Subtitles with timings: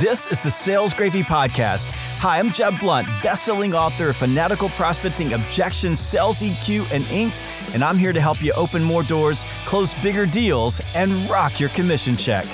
[0.00, 1.92] This is the Sales Gravy Podcast.
[2.18, 7.40] Hi, I'm Jeb Blount, best-selling author of Fanatical Prospecting, Objections, Sales EQ, and Inked,
[7.74, 11.68] and I'm here to help you open more doors, close bigger deals, and rock your
[11.68, 12.44] commission check.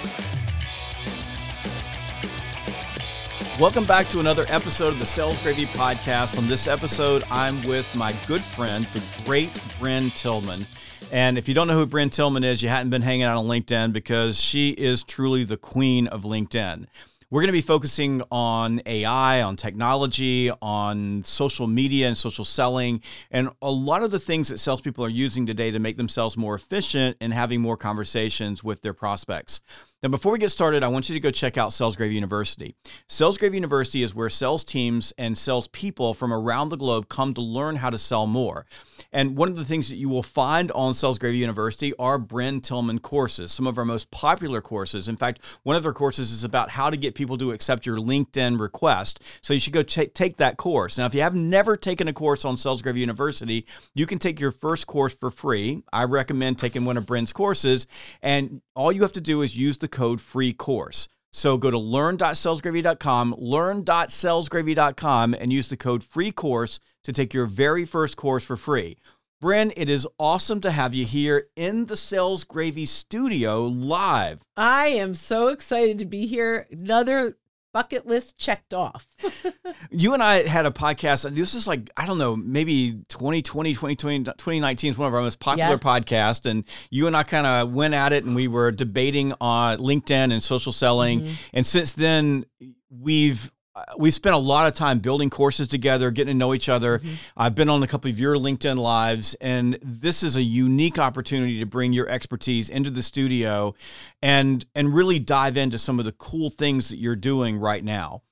[3.58, 6.36] Welcome back to another episode of the Sales Gravy Podcast.
[6.36, 9.48] On this episode, I'm with my good friend, the great
[9.80, 10.66] Brynne Tillman.
[11.10, 13.46] And if you don't know who Brynne Tillman is, you hadn't been hanging out on
[13.46, 16.86] LinkedIn because she is truly the queen of LinkedIn.
[17.32, 23.02] We're going to be focusing on AI, on technology, on social media and social selling,
[23.30, 26.56] and a lot of the things that salespeople are using today to make themselves more
[26.56, 29.60] efficient and having more conversations with their prospects.
[30.02, 32.74] Now, before we get started, I want you to go check out Sales Gravy University.
[33.06, 37.34] Sales Gravy University is where sales teams and sales people from around the globe come
[37.34, 38.64] to learn how to sell more.
[39.12, 42.62] And one of the things that you will find on Sales Gravy University are Brynne
[42.62, 45.06] Tillman courses, some of our most popular courses.
[45.06, 47.98] In fact, one of their courses is about how to get people to accept your
[47.98, 49.22] LinkedIn request.
[49.42, 50.96] So you should go ch- take that course.
[50.96, 54.40] Now, if you have never taken a course on Sales Gravy University, you can take
[54.40, 55.82] your first course for free.
[55.92, 57.86] I recommend taking one of Brynne's courses,
[58.22, 61.06] and all you have to do is use the code free course.
[61.34, 67.84] So go to learn.salesgravy.com, learn.salesgravy.com, and use the code free course to take your very
[67.84, 68.96] first course for free.
[69.42, 74.40] Brynne, it is awesome to have you here in the Sales Gravy studio live.
[74.56, 76.66] I am so excited to be here.
[76.70, 77.36] Another
[77.72, 79.06] bucket list checked off.
[79.90, 83.72] you and I had a podcast, and this is like, I don't know, maybe 2020,
[83.72, 85.76] 2020, 2019 is one of our most popular yeah.
[85.76, 86.50] podcasts.
[86.50, 90.32] And you and I kind of went at it and we were debating on LinkedIn
[90.32, 91.22] and social selling.
[91.22, 91.32] Mm-hmm.
[91.54, 92.44] And since then,
[92.90, 93.52] we've
[93.98, 96.98] we spent a lot of time building courses together, getting to know each other.
[96.98, 97.14] Mm-hmm.
[97.36, 101.58] I've been on a couple of your LinkedIn lives, and this is a unique opportunity
[101.58, 103.74] to bring your expertise into the studio
[104.22, 108.22] and and really dive into some of the cool things that you're doing right now.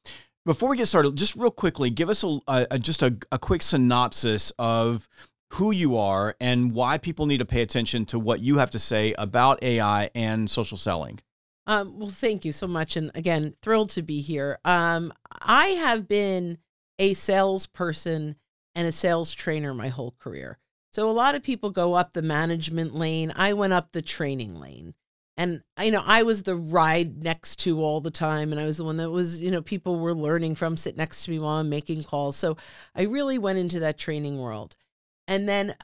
[0.44, 3.62] Before we get started, just real quickly, give us a, a just a, a quick
[3.62, 5.08] synopsis of
[5.52, 8.78] who you are and why people need to pay attention to what you have to
[8.78, 11.20] say about AI and social selling.
[11.68, 12.96] Um, well, thank you so much.
[12.96, 14.58] And again, thrilled to be here.
[14.64, 16.58] Um, I have been
[16.98, 18.36] a salesperson
[18.74, 20.58] and a sales trainer my whole career.
[20.92, 23.32] So a lot of people go up the management lane.
[23.36, 24.94] I went up the training lane.
[25.36, 28.78] And you know, I was the ride next to all the time, and I was
[28.78, 31.60] the one that was, you know, people were learning from, sit next to me while
[31.60, 32.34] I'm making calls.
[32.34, 32.56] So
[32.96, 34.74] I really went into that training world.
[35.28, 35.76] And then,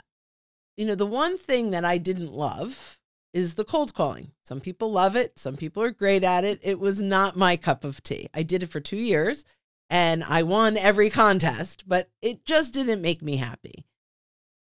[0.76, 2.98] you know, the one thing that I didn't love
[3.34, 4.30] is the cold calling.
[4.46, 6.60] Some people love it, some people are great at it.
[6.62, 8.28] It was not my cup of tea.
[8.32, 9.44] I did it for 2 years
[9.90, 13.84] and I won every contest, but it just didn't make me happy.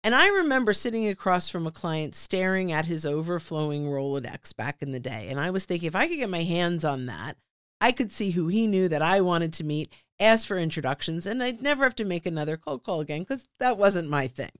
[0.03, 4.93] And I remember sitting across from a client staring at his overflowing Rolodex back in
[4.93, 5.29] the day.
[5.29, 7.37] And I was thinking, if I could get my hands on that,
[7.81, 11.43] I could see who he knew that I wanted to meet, ask for introductions, and
[11.43, 14.53] I'd never have to make another cold call again because that wasn't my thing.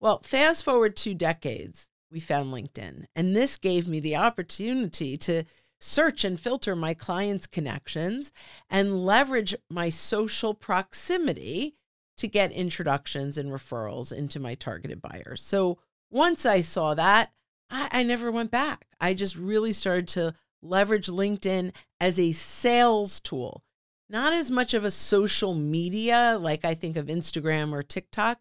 [0.00, 3.06] Well, fast forward two decades, we found LinkedIn.
[3.16, 5.44] And this gave me the opportunity to
[5.80, 8.32] search and filter my clients' connections
[8.70, 11.74] and leverage my social proximity
[12.18, 15.42] to get introductions and referrals into my targeted buyers.
[15.42, 15.78] So
[16.10, 17.32] once I saw that,
[17.70, 18.86] I, I never went back.
[19.00, 23.64] I just really started to leverage LinkedIn as a sales tool,
[24.08, 28.38] not as much of a social media like I think of Instagram or TikTok,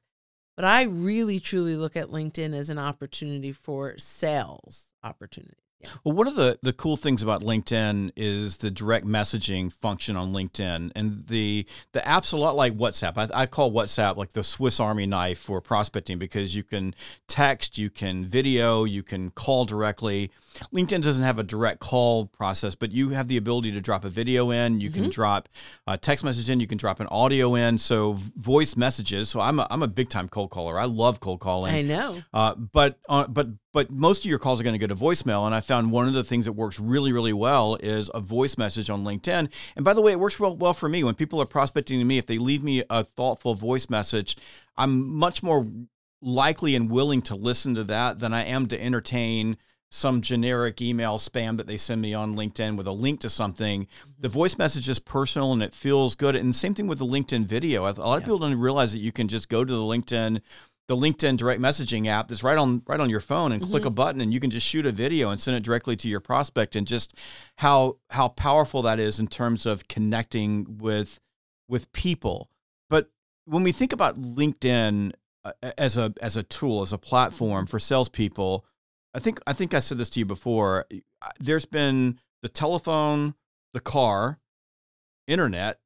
[0.62, 5.58] but I really truly look at LinkedIn as an opportunity for sales opportunity.
[5.80, 5.90] Yeah.
[6.04, 10.34] Well, one of the, the cool things about LinkedIn is the direct messaging function on
[10.34, 13.18] LinkedIn, and the the app's a lot like WhatsApp.
[13.18, 16.94] I, I, call WhatsApp like the Swiss Army knife for prospecting because you can
[17.28, 20.30] text, you can video, you can call directly.
[20.74, 24.10] LinkedIn doesn't have a direct call process, but you have the ability to drop a
[24.10, 25.04] video in, you mm-hmm.
[25.04, 25.50] can drop
[25.88, 29.30] a text message in, you can drop an audio in, so voice messages.
[29.30, 30.80] So I'm a, I'm a big time cold caller.
[30.80, 31.74] I love cold calling.
[31.74, 32.18] I know.
[32.34, 35.46] Uh, but uh, but but most of your calls are going to go to voicemail.
[35.46, 38.58] And I found one of the things that works really, really well is a voice
[38.58, 39.50] message on LinkedIn.
[39.76, 41.04] And by the way, it works well, well for me.
[41.04, 44.36] When people are prospecting to me, if they leave me a thoughtful voice message,
[44.78, 45.66] I'm much more
[46.22, 49.58] likely and willing to listen to that than I am to entertain
[49.93, 53.88] some generic email spam that they send me on LinkedIn with a link to something.
[54.17, 56.34] The voice message is personal and it feels good.
[56.35, 57.84] And same thing with the LinkedIn video.
[57.84, 58.20] A lot of yeah.
[58.20, 60.41] people don't realize that you can just go to the LinkedIn
[60.88, 63.72] the LinkedIn direct messaging app that's right on right on your phone and mm-hmm.
[63.72, 66.09] click a button and you can just shoot a video and send it directly to
[66.09, 67.17] your prospect and just
[67.59, 71.22] how how powerful that is in terms of connecting with
[71.70, 72.49] with people.
[72.90, 73.09] But
[73.46, 75.14] when we think about LinkedIn
[75.46, 78.66] uh, as a as a tool as a platform for salespeople,
[79.13, 80.85] I think I think I said this to you before.
[81.40, 83.35] There's been the telephone,
[83.73, 84.40] the car,
[85.28, 85.79] internet,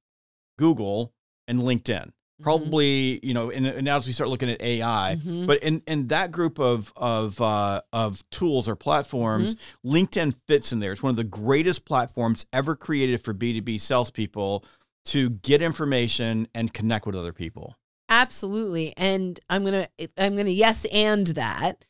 [0.58, 1.14] Google,
[1.48, 2.12] and LinkedIn.
[2.38, 2.44] Mm-hmm.
[2.44, 5.48] Probably, you know, and, and now as we start looking at AI, Mhm.
[5.48, 9.96] but in, in that group of of uh, of tools or platforms, Mm-hmm.
[9.96, 10.92] LinkedIn fits in there.
[10.92, 14.66] It's one of the greatest platforms ever created for B two B salespeople
[15.06, 17.76] to get information and connect with other people.
[18.10, 18.94] Absolutely.
[18.98, 21.86] And I'm to I'm going to yes and that.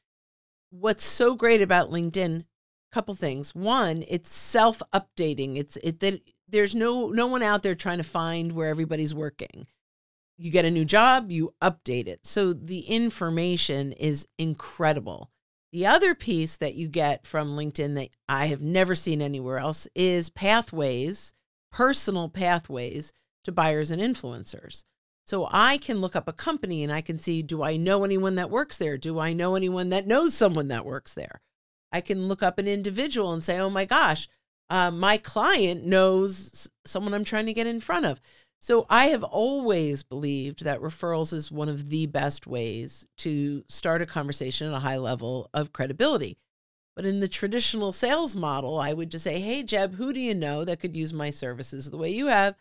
[0.79, 2.45] What's so great about LinkedIn
[2.95, 3.53] couple things.
[3.53, 5.57] One, it's self-updating.
[5.57, 9.67] It's it that there's no no one out there trying to find where everybody's working.
[10.37, 12.25] You get a new job, you update it.
[12.25, 15.29] So the information is incredible.
[15.73, 19.89] The other piece that you get from LinkedIn that I have never seen anywhere else
[19.93, 21.33] is pathways,
[21.73, 23.11] personal pathways
[23.43, 24.85] to buyers and influencers.
[25.25, 28.35] So I can look up a company and I can see do I know anyone
[28.35, 28.97] that works there?
[28.97, 31.41] Do I know anyone that knows someone that works there?
[31.91, 34.27] I can look up an individual and say, oh my gosh,
[34.69, 38.21] uh, my client knows someone I'm trying to get in front of.
[38.61, 44.01] So I have always believed that referrals is one of the best ways to start
[44.01, 46.37] a conversation at a high level of credibility.
[46.95, 50.33] But in the traditional sales model, I would just say, hey, Jeb, who do you
[50.33, 52.55] know that could use my services the way you have?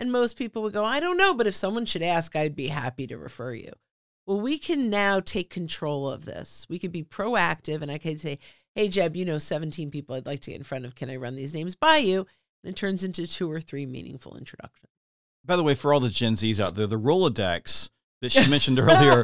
[0.00, 2.68] And most people would go, I don't know, but if someone should ask, I'd be
[2.68, 3.70] happy to refer you.
[4.26, 6.64] Well, we can now take control of this.
[6.70, 8.38] We could be proactive, and I could say,
[8.74, 10.94] Hey, Jeb, you know 17 people I'd like to get in front of.
[10.94, 12.26] Can I run these names by you?
[12.64, 14.88] And it turns into two or three meaningful introductions.
[15.44, 17.90] By the way, for all the Gen Zs out there, the Rolodex
[18.22, 19.22] that she mentioned earlier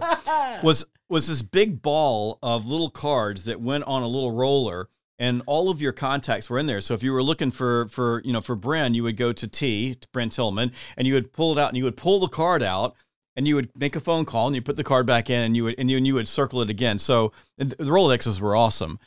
[0.63, 5.43] was was this big ball of little cards that went on a little roller and
[5.47, 6.81] all of your contacts were in there.
[6.81, 9.47] So if you were looking for for you know for Brynne, you would go to
[9.49, 12.29] T, to Brynne Tillman, and you would pull it out and you would pull the
[12.29, 12.95] card out
[13.35, 15.57] and you would make a phone call and you put the card back in and
[15.57, 16.99] you would and you, and you would circle it again.
[16.99, 18.99] So the Rolodexes were awesome.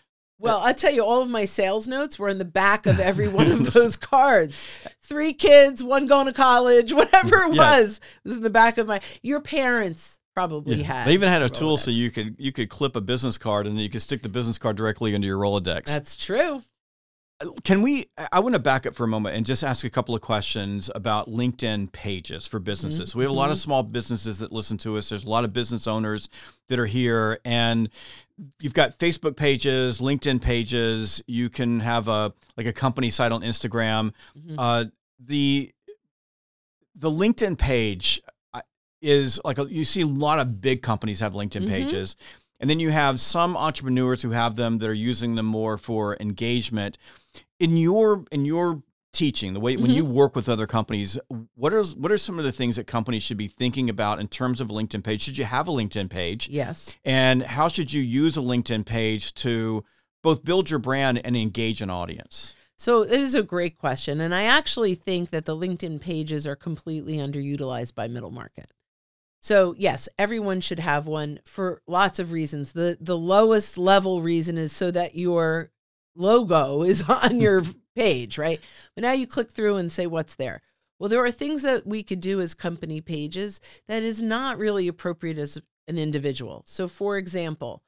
[0.42, 3.28] Well, I'll tell you, all of my sales notes were in the back of every
[3.30, 4.56] one of those cards.
[5.04, 7.80] Three kids, one going to college, whatever it Yeah.
[7.80, 9.02] was, was in the back of my.
[9.22, 11.06] Your parents probably had.
[11.06, 13.76] They even had a tool so you could you could clip a business card and
[13.76, 15.86] then you could stick the business card directly into your Rolodex.
[15.88, 16.62] That's true.
[17.64, 18.10] Can we?
[18.34, 20.90] I want to back up for a moment and just ask a couple of questions
[20.94, 23.16] about LinkedIn pages for businesses.
[23.16, 25.08] We have a lot of small businesses that listen to us.
[25.10, 26.28] There's a lot of business owners
[26.68, 27.90] that are here, and
[28.60, 31.22] you've got Facebook pages, LinkedIn pages.
[31.28, 34.12] You can have a like a company site on Instagram.
[34.38, 34.56] Mhm.
[34.58, 34.86] Uh,
[35.18, 35.72] the
[36.94, 38.29] the LinkedIn page uh,
[39.02, 41.68] is like a, you see a lot of big companies have LinkedIn Mhm.
[41.68, 42.16] pages.
[42.60, 46.18] And then you have some entrepreneurs who have them that are using them more for
[46.20, 46.98] engagement.
[47.60, 49.96] In your in your teaching, the way when Mhm.
[49.96, 51.18] you work with other companies,
[51.56, 54.28] what are what are some of the things that companies should be thinking about in
[54.28, 55.22] terms of a LinkedIn page?
[55.22, 56.50] Should you have a LinkedIn page?
[56.50, 56.96] Yes.
[57.06, 59.84] And how should you use a LinkedIn page to
[60.22, 62.54] both build your brand and engage an audience?
[62.78, 64.22] So it is a great question.
[64.22, 68.72] And I actually think that the LinkedIn pages are completely underutilized by middle market.
[69.42, 72.74] So yes, everyone should have one for lots of reasons.
[72.74, 75.72] The the lowest level reason is so that your
[76.16, 77.64] logo is on your
[77.96, 78.60] page, right?
[78.96, 80.62] But now you click through and say what's there.
[81.00, 84.88] Well, there are things that we could do as company pages that is not really
[84.90, 85.58] appropriate as
[85.88, 86.64] an individual.
[86.68, 87.84] So for example,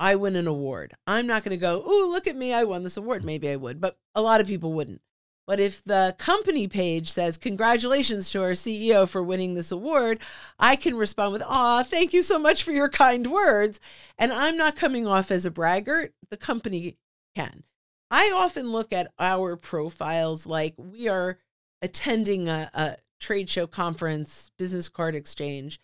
[0.00, 0.94] I win an award.
[1.06, 3.56] I'm not going to go, "Oh, look at me, I won this award." Maybe I
[3.56, 5.02] would, but a lot of people wouldn't.
[5.48, 10.18] But if the company page says, Congratulations to our CEO for winning this award,
[10.58, 13.80] I can respond with, Aw, thank you so much for your kind words.
[14.18, 16.12] And I'm not coming off as a braggart.
[16.28, 16.98] The company
[17.34, 17.64] can.
[18.10, 21.38] I often look at our profiles like we are
[21.80, 25.80] attending a, a trade show conference, business card exchange,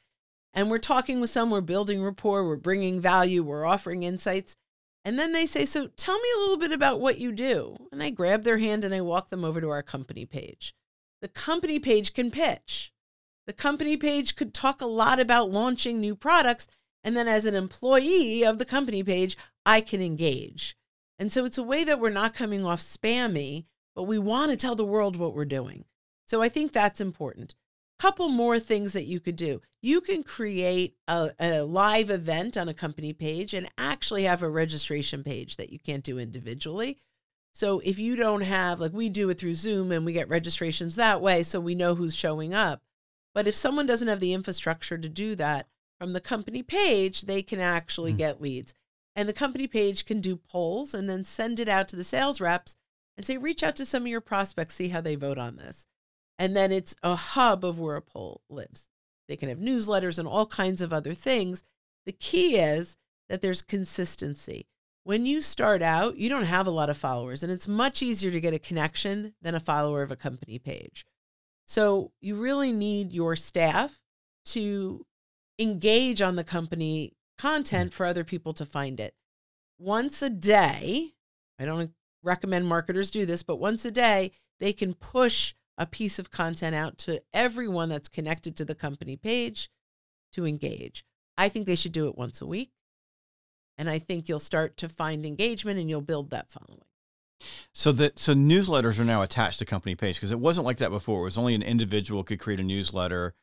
[0.53, 4.59] and we're talking with some, we're building rapport, we're bringing value, we're offering insights.
[5.05, 7.77] And then they say, So tell me a little bit about what you do.
[7.93, 10.75] And I grab their hand and I walk them over to our company page.
[11.21, 12.93] The company page can pitch.
[13.47, 16.67] The company page could talk a lot about launching new products.
[17.03, 20.77] And then as an employee of the company page, I can engage.
[21.19, 24.57] And so it's a way that we're not coming off spammy, but we want to
[24.57, 25.85] tell the world what we're doing.
[26.27, 27.55] So I think that's important
[27.99, 29.61] couple more things that you could do.
[29.81, 34.49] You can create a, a, live event on a company page and actually have a
[34.49, 36.99] registration page that you can't do individually.
[37.55, 40.97] So if you don't have, like we do it through Zoom and we get registrations
[40.97, 42.83] that way, so we know who's showing up.
[43.33, 47.43] But if someone doesn't have the infrastructure to do that from the company page, they
[47.43, 48.19] can actually Mm.
[48.19, 48.75] get leads.
[49.15, 52.41] And the company page can do polls and then send it out to the sales
[52.41, 52.77] reps
[53.17, 55.87] and say, reach out to some of your prospects, see how they vote on this
[56.39, 58.91] and then it's a hub of where a poll lives.
[59.29, 61.65] They can have newsletters and all kinds of other things.
[62.07, 62.97] The key is
[63.29, 64.67] that there's consistency.
[65.05, 68.31] When you start out, you don't have a lot of followers, and it's much easier
[68.31, 71.07] to get a connection than a follower of a company page.
[71.67, 74.01] So you really need your staff
[74.47, 75.07] to
[75.59, 79.15] engage on the company content for other people to find it.
[79.79, 81.13] Once a day,
[81.59, 86.19] I don't recommend marketers do this, but once a day, they can push a piece
[86.19, 89.71] of content out to everyone that's connected to the company page
[90.33, 91.05] to engage.
[91.37, 92.71] I think they should do it once a week.
[93.77, 96.85] And I think you'll start to find engagement and you'll build that following.
[97.73, 100.91] So that so newsletters are now attached to company page because it wasn't like that
[100.91, 101.23] before.
[101.23, 103.35] It was only an individual could create a newsletter.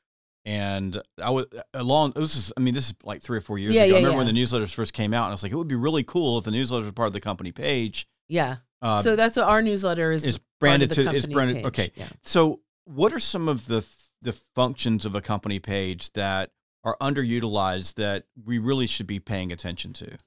[0.46, 2.14] And I was along.
[2.16, 3.90] This is, I mean, this is like three or four years Yeah, ago.
[3.92, 4.26] yeah, I remember yeah.
[4.26, 6.40] when the newsletters first came out, and I was like, it would be really cool
[6.40, 8.08] if the newsletters were part of the company page.
[8.28, 8.58] Yeah.
[8.82, 10.24] Uh, so that's what our newsletter is.
[10.26, 11.58] is branded to is branded.
[11.58, 11.66] page.
[11.66, 12.08] Okay, Yeah.
[12.24, 13.86] So, what are some of the
[14.22, 16.52] the functions of a company page that
[16.84, 20.18] are underutilized that we really should be paying attention to?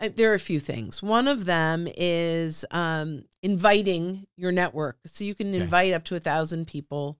[0.00, 1.02] Uh, There are a few things.
[1.02, 4.98] One of them is um, inviting your network.
[5.06, 5.62] So you can Okay.
[5.62, 7.18] invite up to a thousand people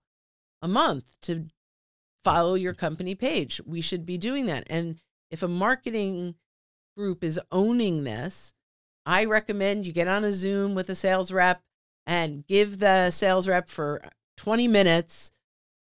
[0.62, 1.46] a month to
[2.24, 3.60] follow your company page.
[3.66, 4.64] We should be doing that.
[4.68, 4.98] And
[5.30, 6.34] if a marketing
[6.96, 8.54] group is owning this,
[9.06, 11.62] I recommend you get on a Zoom with a sales rep
[12.06, 14.02] and give the sales rep for
[14.36, 15.32] 20 minutes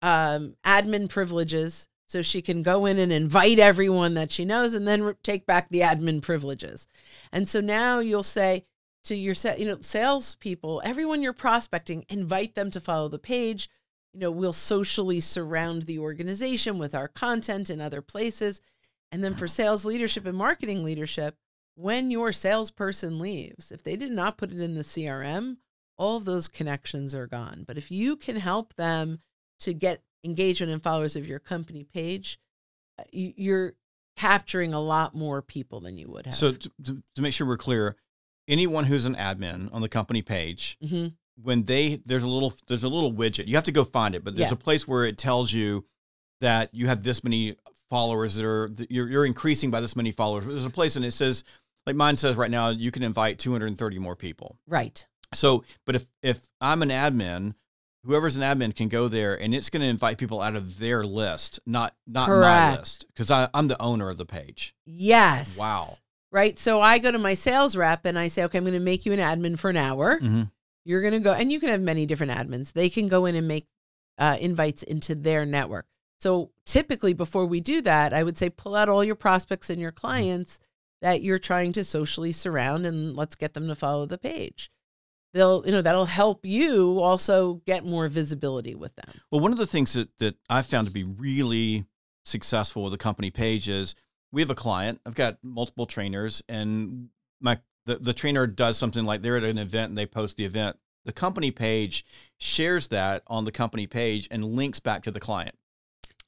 [0.01, 4.87] um, admin privileges so she can go in and invite everyone that she knows and
[4.87, 6.87] then take back the admin privileges.
[7.31, 8.65] And so now you'll say
[9.05, 13.69] to your you know salespeople, everyone you're prospecting, invite them to follow the page.
[14.13, 18.61] You know, we'll socially surround the organization with our content in other places.
[19.11, 21.35] And then for sales leadership and marketing leadership,
[21.75, 25.57] when your salesperson leaves, if they did not put it in the CRM,
[25.97, 27.63] all of those connections are gone.
[27.67, 29.19] But if you can help them
[29.61, 32.39] to get engagement and followers of your company page,
[32.99, 33.73] uh, you- you're
[34.15, 36.35] capturing a lot more people than you would have.
[36.35, 37.95] So, to, to, make sure we're clear,
[38.47, 41.07] anyone who's an admin on the company page, hmm
[41.41, 43.47] when they there's a little there's a little widget.
[43.47, 44.53] You have to go find it, but there's Yeah.
[44.53, 45.83] a place where it tells you
[46.41, 47.55] that you have this many
[47.89, 50.45] followers that are that you're, you're increasing by this many followers.
[50.45, 51.43] There's a place and it says
[51.85, 54.57] like mine says right now you can invite 230 more people.
[54.67, 55.05] right.
[55.33, 57.55] So, but if if I'm an admin,
[58.05, 61.03] whoever's an admin can go there and it's going to invite people out of their
[61.03, 62.79] list, not not my Correct.
[62.79, 64.75] list, because I'm the owner of the page.
[64.85, 65.57] Yes.
[65.57, 65.95] Wow.
[66.31, 66.57] Right.
[66.59, 69.05] So I go to my sales rep and I say, okay, I'm going to make
[69.05, 70.19] you an admin for an hour.
[70.19, 70.43] Mm-hmm.
[70.85, 72.73] You're going to go, and you can have many different admins.
[72.73, 73.67] They can go in and make
[74.17, 75.85] uh, invites into their network.
[76.19, 79.79] So typically, before we do that, I would say pull out all your prospects and
[79.79, 80.59] your clients
[81.03, 84.71] that you're trying to socially surround, and let's get them to follow the page.
[85.33, 89.19] They'll, you know, that'll help you also get more visibility with them.
[89.29, 91.85] Well, one of the things that, that I've found to be really
[92.23, 93.95] successful with the company page is
[94.31, 95.01] we have a client.
[95.05, 97.09] I've got multiple trainers, and
[97.41, 100.45] my the, the trainer does something like they're at an event and they post the
[100.45, 100.77] event.
[101.03, 102.05] The company page
[102.39, 105.55] shares that on the company page and links back to the client.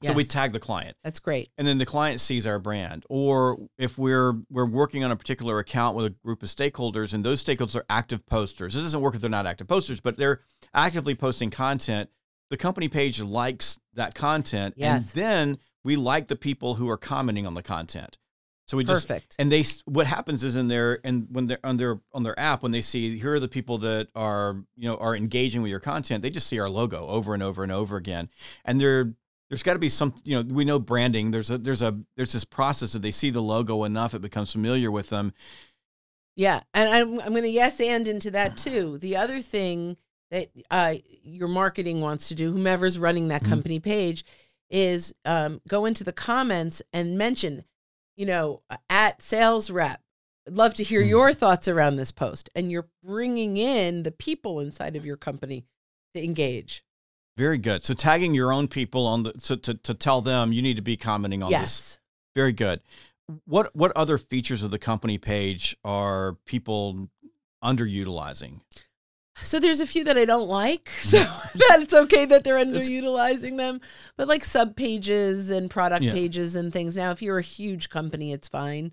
[0.04, 0.96] So we tag the client.
[1.02, 1.50] That's great.
[1.56, 3.04] and then the client sees our brand.
[3.08, 7.24] Or if we're we're working on a particular account with a group of stakeholders and
[7.24, 8.74] those stakeholders are active posters.
[8.74, 10.40] This doesn't work if they're not active posters but they're
[10.74, 12.10] actively posting content.
[12.50, 14.74] The company page likes that content.
[14.78, 18.18] And then we like the people who are commenting on the content.
[18.66, 19.36] So we just Perfect.
[19.38, 22.64] and they what happens is in their and when they're on their on their app
[22.64, 25.78] when they see here are the people that are you know are engaging with your
[25.78, 28.28] content they just see our logo over and over and over again.
[28.64, 29.14] And they're
[29.48, 32.32] there's got to be some you know we know branding there's a there's a there's
[32.32, 35.32] this process that they see the logo enough it becomes familiar with them
[36.36, 38.98] Yeah, and I'm I'm going to yes and into that too.
[38.98, 39.96] The other thing
[40.30, 43.48] that uh, your marketing wants to do, whomever's running that Mhm.
[43.48, 44.24] company page,
[44.68, 47.64] is um, go into the comments and mention,
[48.16, 50.02] you know, at sales rep.
[50.46, 51.08] I'd love to hear Mhm.
[51.08, 55.64] your thoughts around this post, and you're bringing in the people inside of your company
[56.14, 56.84] to engage.
[57.36, 60.62] Very good so tagging your own people on the so to, to tell them you
[60.62, 62.00] need to be commenting on this yes.
[62.34, 62.80] very good
[63.44, 67.08] what what other features of the company page are people
[67.62, 68.60] underutilizing
[69.38, 70.88] So there's a few that I don't like.
[71.02, 71.18] So
[71.54, 73.80] that it's okay that they're underutilizing them.
[74.16, 76.12] But like sub pages and product Yeah.
[76.12, 76.96] pages and things.
[76.96, 78.92] Now, if you're a huge company, it's fine.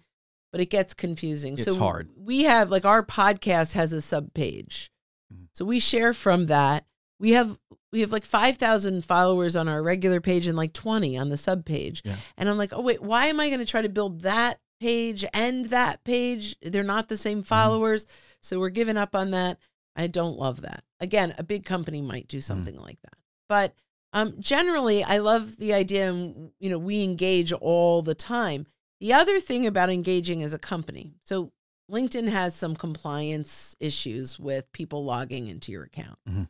[0.52, 1.54] But it gets confusing.
[1.54, 2.10] It's so hard.
[2.18, 4.92] We have like our podcast has a sub page.
[5.34, 5.48] Mhm.
[5.54, 6.86] So we share from that.
[7.20, 7.58] We have
[7.94, 11.64] we have like 5,000 followers on our regular page and like 20 on the sub
[11.64, 12.02] page.
[12.04, 12.18] Yeah.
[12.38, 15.24] And I'm like, "Oh wait, why am I going to try to build that page
[15.34, 16.58] and that page?
[16.62, 17.22] They're not the Mm-hmm.
[17.22, 18.06] same followers."
[18.42, 19.60] So we're giving up on that.
[19.96, 20.84] I don't love that.
[21.00, 23.14] Again, a big company might do something like that.
[23.48, 23.76] But
[24.12, 28.66] um, generally, I love the idea, and, you know, we engage all the time.
[29.00, 31.52] The other thing about engaging as a company, so
[31.92, 36.18] LinkedIn has some compliance issues with people logging into your account.
[36.28, 36.48] Mhm.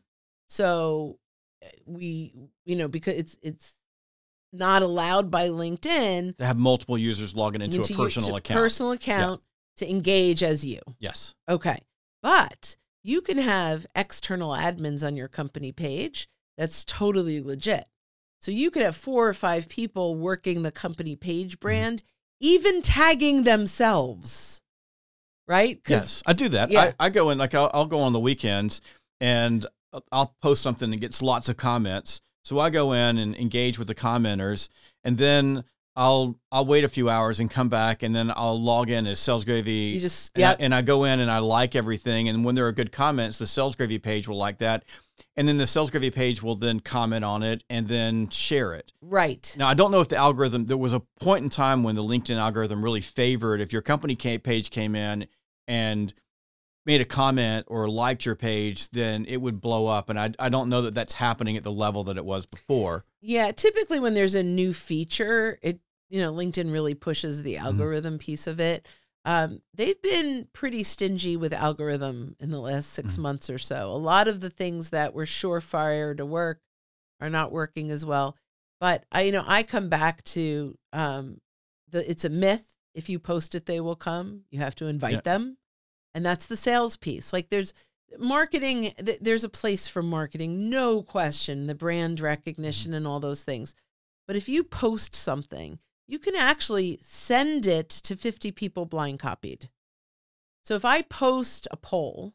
[0.48, 1.20] So
[1.86, 2.34] we
[2.66, 3.76] you know because it's it's
[4.52, 8.60] not allowed by LinkedIn To have multiple users logging into, into a personal account.
[8.60, 9.42] personal account
[9.78, 10.80] to engage as you.
[11.00, 11.34] yes.
[11.50, 11.80] Okay.
[12.22, 16.30] But you can have external admins on your company page.
[16.58, 17.86] That's totally legit.
[18.42, 21.62] So you could have four or five people working the company page Mm-hmm.
[21.62, 22.04] brand,
[22.40, 24.62] even tagging themselves.
[25.48, 25.82] Right?
[25.88, 26.70] Yes, I do that.
[26.72, 26.94] Yeah.
[27.00, 28.80] I, I go in like I'll, I'll go on the weekends
[29.20, 29.66] and
[30.12, 32.22] I'll post something that gets lots of comments.
[32.44, 34.70] So I go in and engage with the commenters,
[35.04, 35.64] and then
[35.96, 39.20] I'll I'll wait a few hours and come back, and then I'll log in as
[39.20, 39.72] Sales Gravy.
[39.72, 40.56] You just and, I, yeah.
[40.60, 43.48] and I go in and I like everything, and when there are good comments, the
[43.48, 44.84] Sales Gravy page will like that,
[45.36, 48.94] and then the Sales Gravy page will then comment on it and then share it.
[49.02, 49.54] Right.
[49.58, 52.04] Now, I don't know if the algorithm, there was a point in time when the
[52.04, 55.28] LinkedIn algorithm really favored if your company page came in
[55.68, 56.14] and
[56.86, 60.10] made a comment or liked your page, then it would blow up.
[60.10, 63.06] And I, I don't know that that's happening at the level that it was before.
[63.22, 67.66] Yeah, typically when there's a new feature, it you know LinkedIn really pushes the Mm-hmm.
[67.66, 68.86] algorithm piece of it.
[69.26, 73.20] Um, they've been pretty stingy with algorithm in the last 6 Mhm.
[73.20, 73.90] months or so.
[73.90, 76.60] A lot of the things that were surefire to work
[77.22, 78.36] are not working as well.
[78.82, 81.40] But I, you know, I come back to um,
[81.90, 82.76] the it's a myth.
[82.94, 84.42] If you post it, they will come.
[84.52, 85.22] You have to invite Yeah.
[85.22, 85.58] them,
[86.14, 87.34] and that's the sales piece.
[87.34, 87.74] Like there's
[88.20, 93.44] marketing th- there's a place for marketing no question the brand recognition and all those
[93.44, 93.74] things.
[94.28, 99.70] But if you post something you can actually send it to 50 people blind copied.
[100.64, 102.34] So if i post a poll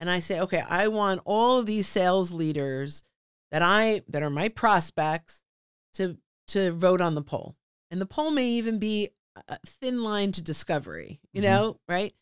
[0.00, 3.02] and i say okay i want all of these sales leaders
[3.50, 5.42] that i that are my prospects
[5.94, 7.56] to to vote on the poll.
[7.90, 9.08] And the poll may even be
[9.48, 11.44] a thin line to discovery you Mhm.
[11.46, 12.14] know right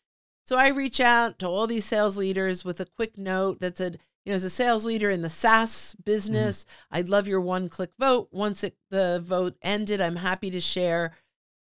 [0.49, 3.99] so I reach out to all these sales leaders with a quick note that said,
[4.25, 7.91] you know, as a sales leader in the SaaS business, I'd love your one click
[7.99, 8.29] vote.
[8.31, 11.11] Once it, the vote ended, I'm happy to share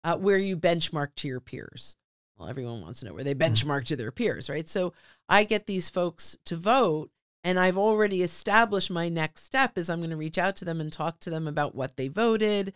[0.04, 1.96] uh, where you benchmark to your peers.
[2.38, 4.68] Well, everyone wants to know where they benchmark to their peers, right?
[4.68, 4.92] So
[5.28, 7.10] I get these folks to vote,
[7.42, 10.80] and I've already established my next step is I'm going to reach out to them
[10.80, 12.72] and talk to them about what they voted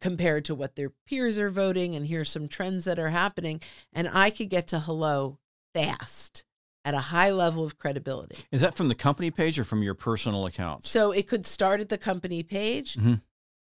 [0.00, 3.60] compared to what their peers are voting and here's some trends that are happening
[3.92, 5.38] and i could get to hello
[5.74, 6.44] fast
[6.84, 9.94] at a high level of credibility Is that from the company page or from your
[9.94, 13.20] personal account so it could start at the company page Mhm.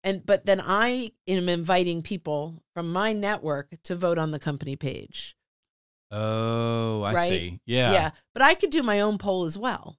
[0.03, 4.75] and but then i am inviting people from my network to vote on the company
[4.75, 5.35] page
[6.11, 7.29] Oh, I Right?
[7.29, 7.59] see.
[7.67, 7.91] Yeah.
[7.91, 8.11] Yeah.
[8.33, 9.97] But i could do my own poll as well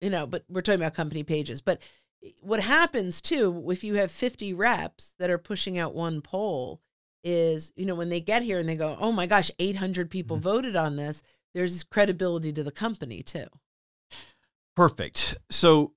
[0.00, 1.80] you know but we're talking about company pages but
[2.40, 6.80] what happens too if you have 50 reps that are pushing out one poll
[7.22, 10.36] is you know when they get here and they go oh my gosh 800 people
[10.38, 10.42] Mhm.
[10.42, 11.22] voted on this
[11.54, 13.46] there's credibility to the company too
[14.76, 15.36] Perfect.
[15.50, 15.94] So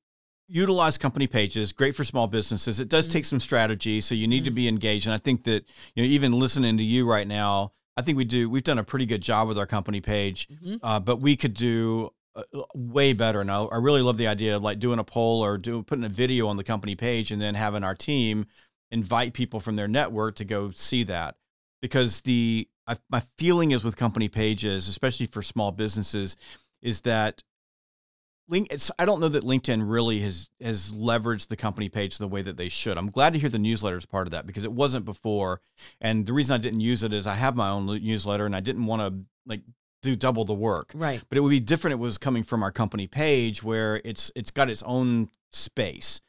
[0.48, 2.80] utilize company pages, great for small businesses.
[2.80, 3.12] It does Mhm.
[3.12, 4.56] take some strategy, so you need to Mhm.
[4.56, 5.08] be engaged.
[5.08, 8.26] And I think that, you know, even listening to you right now, I think we
[8.26, 10.80] do, we've done a pretty good job with our company page, Mhm.
[10.84, 13.42] uh, but we could do uh, way better.
[13.42, 16.06] And I, I really love the idea of like doing a poll or do, putting
[16.06, 18.46] a video on the company page and then having our team
[18.92, 21.36] invite people from their network to go see that.
[21.82, 26.36] Because the, I, my feeling is with company pages, especially for small businesses,
[26.82, 27.44] is that
[28.50, 32.28] link it's i don't know that linkedin really has has leveraged the company page the
[32.28, 34.64] way that they should i'm glad to hear the newsletter is part of that because
[34.64, 35.62] it wasn't before
[36.00, 38.60] and the reason i didn't use it is i have my own newsletter and i
[38.60, 39.62] didn't want to like
[40.12, 40.92] do double the work.
[40.96, 41.22] Right.
[41.30, 44.32] But it would be different if it was coming from our company page where it's
[44.36, 46.22] it's got its own space.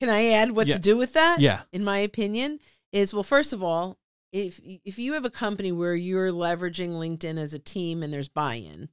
[0.00, 0.74] Can i add what Yeah.
[0.74, 1.40] to do with that?
[1.40, 1.62] Yeah.
[1.72, 2.60] In my opinion
[2.92, 3.98] is well first of all
[4.32, 8.28] if if you have a company where you're leveraging linkedin as a team and there's
[8.28, 8.88] buy-in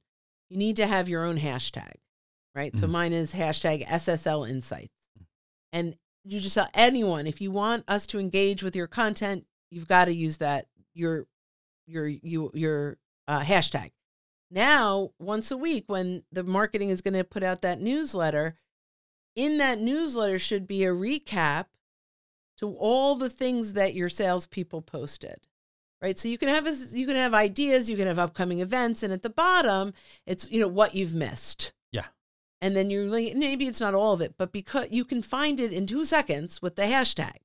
[0.50, 1.92] you need to have your own hashtag
[2.54, 2.76] right?
[2.78, 2.90] So Mhm.
[2.90, 4.92] mine is hashtag ssl insights.
[5.72, 9.86] And you just tell anyone if you want us to engage with your content you've
[9.88, 11.26] got to use that your
[11.86, 12.98] your you your
[13.28, 13.90] uh, hashtag
[14.50, 18.56] now once a week when the marketing is going to put out that newsletter
[19.34, 21.66] in that newsletter should be a recap
[22.58, 25.46] to all the things that your salespeople posted.
[26.02, 26.18] Right.
[26.18, 29.12] So you can have a, you can have ideas, you can have upcoming events, and
[29.12, 29.94] at the bottom,
[30.26, 31.72] it's you know what you've missed.
[31.90, 32.06] Yeah.
[32.60, 35.58] And then you're like, maybe it's not all of it, but because you can find
[35.58, 37.36] it in two seconds with the hashtag.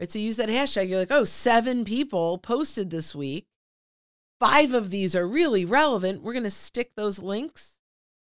[0.00, 0.10] Right.
[0.10, 0.88] So use that hashtag.
[0.88, 3.46] You're like, oh, seven people posted this week.
[4.38, 6.22] Five of these are really relevant.
[6.22, 7.72] We're going to stick those links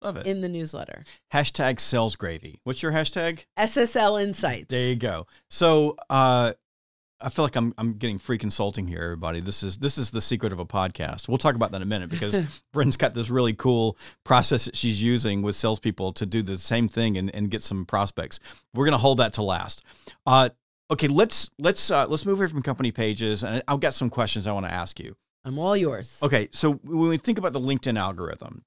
[0.01, 1.03] love it in the newsletter.
[1.33, 4.67] hashtag sales gravy what's your hashtag SSL Insights.
[4.69, 5.27] There you go.
[5.49, 6.53] So, uh,
[7.21, 9.41] I feel like I'm I'm getting free consulting here, everybody.
[9.41, 11.27] This is this is the secret of a podcast.
[11.27, 12.33] We'll talk about that in a minute because
[12.73, 16.87] Brynne's got this really cool process that she's using with salespeople to do the same
[16.87, 18.39] thing and, and get some prospects.
[18.73, 19.83] We're gonna hold that to last.
[20.25, 20.49] Uh,
[20.89, 24.47] okay, let's let's uh, let's move away from company pages, and I've got some questions
[24.47, 25.15] I want to ask you.
[25.45, 26.19] I'm all yours.
[26.21, 28.63] Okay, so when we think about the LinkedIn algorithm,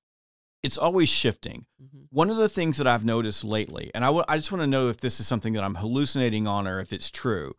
[0.63, 1.67] it's always shifting.
[1.83, 2.07] Mhm.
[2.11, 4.89] One of the things that I've noticed lately, and I I just want to know
[4.89, 7.55] if this is something that I'm hallucinating on or if it's true,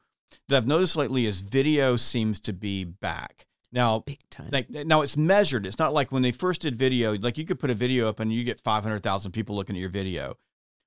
[0.48, 3.46] that I've noticed lately is video seems to be back.
[3.72, 4.50] Now, Big time.
[4.52, 5.66] like now it's measured.
[5.66, 8.20] It's not like when they first did video, like you could put a video up
[8.20, 10.38] and you get 500,000 people looking at your video.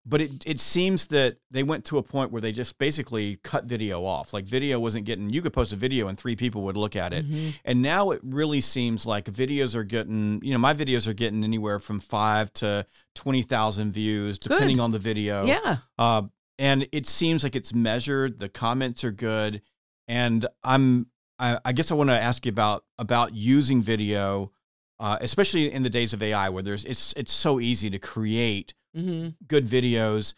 [0.09, 3.64] But it, it seems that they went to a point where they just basically cut
[3.64, 4.33] video off.
[4.33, 7.12] Like video wasn't getting, you could post a video and three people would look at
[7.12, 7.29] it.
[7.29, 7.55] Mhm.
[7.64, 11.42] And now it really seems like videos are getting, you know, my videos are getting
[11.42, 14.83] anywhere from five to 20,000 views, depending Good.
[14.85, 15.45] on the video.
[15.45, 15.79] Yeah.
[15.99, 16.23] Uh,
[16.57, 18.38] and it seems like it's measured.
[18.38, 19.61] The comments are good.
[20.07, 21.09] And I'm,
[21.40, 24.53] I, I guess I want to ask you about, about using video,
[25.01, 28.73] uh, especially in the days of AI where there's, it's, it's so easy to create
[28.96, 30.35] hmm good videos.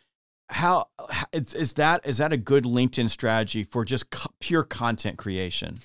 [0.50, 0.88] How
[1.32, 5.76] is, is that, is that a good LinkedIn strategy for just co- pure content creation?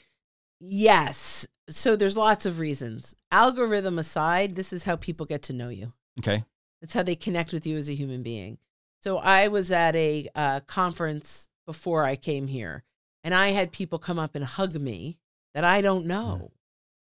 [0.59, 1.47] Yes.
[1.69, 3.13] So there's lots of reasons.
[3.31, 5.93] Algorithm aside, this is how people get to know you.
[6.19, 6.45] Okay.
[6.81, 8.57] It's how they connect with you as a human being.
[9.03, 12.83] So I was at a uh, conference before I came here,
[13.23, 15.17] and I had people come up and hug me
[15.53, 16.51] that I don't know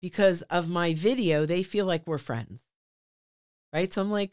[0.01, 1.45] because of my video.
[1.45, 2.65] They feel like we're friends,
[3.71, 3.91] right?
[3.93, 4.31] So I'm like,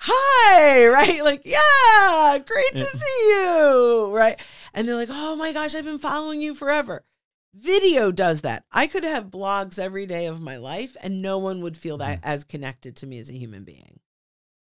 [0.00, 1.22] "Hi," right?
[1.24, 4.38] Like, "Yeah, great to see you," right?
[4.74, 7.04] And they're like, "Oh my gosh, I've been following you forever."
[7.54, 8.64] Video does that.
[8.70, 12.20] I could have blogs every day of my life, and no one would feel that
[12.22, 14.00] as connected to me as a human being.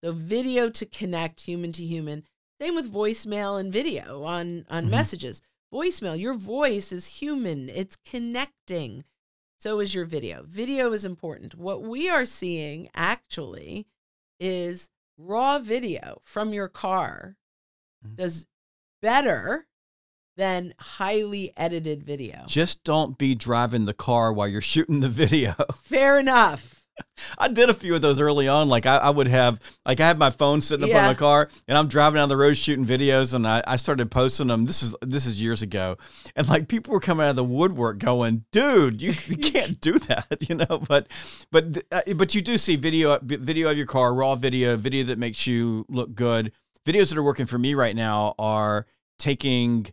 [0.03, 2.23] So video to connect human to human.
[2.61, 4.89] Same with voicemail and video on on Mhm.
[4.89, 5.41] messages.
[5.73, 7.67] Voicemail, your voice is human.
[7.69, 9.03] It's connecting.
[9.59, 10.43] So is your video.
[10.43, 11.55] Video is important.
[11.55, 13.87] What we are seeing actually
[14.39, 17.37] is raw video from your car
[18.05, 18.15] Mhm.
[18.15, 18.45] does
[19.01, 19.67] better
[20.35, 22.43] than highly edited video.
[22.47, 25.55] Just don't be driving the car while you're shooting the video.
[25.81, 26.76] Fair enough.
[27.37, 28.69] I did a few of those early on.
[28.69, 31.07] Like I, I would have, like I had my phone sitting up on Yeah.
[31.07, 34.47] my car, and I'm driving down the road shooting videos, and I, I started posting
[34.47, 34.65] them.
[34.65, 35.97] This is this is years ago,
[36.35, 39.99] and like people were coming out of the woodwork going, "Dude, you, you can't do
[39.99, 40.81] that," you know.
[40.87, 41.07] But
[41.51, 45.17] but uh, but you do see video video of your car, raw video, video that
[45.17, 46.51] makes you look good.
[46.85, 48.85] Videos that are working for me right now are
[49.19, 49.87] taking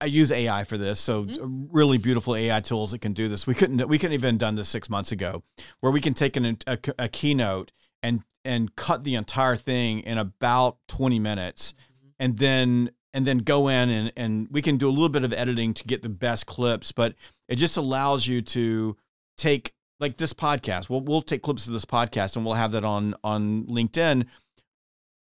[0.00, 1.66] I use AI for this, so mm-hmm.
[1.70, 3.46] really beautiful AI tools that can do this.
[3.46, 5.42] We couldn't we couldn't even done this six months ago,
[5.80, 10.18] where we can take an, a, a keynote and and cut the entire thing in
[10.18, 12.08] about twenty minutes, mm-hmm.
[12.18, 15.32] and then and then go in and and we can do a little bit of
[15.32, 17.14] editing to get the best clips, but
[17.48, 18.96] it just allows you to
[19.38, 20.90] take like this podcast.
[20.90, 24.26] We'll we'll take clips of this podcast and we'll have that on on LinkedIn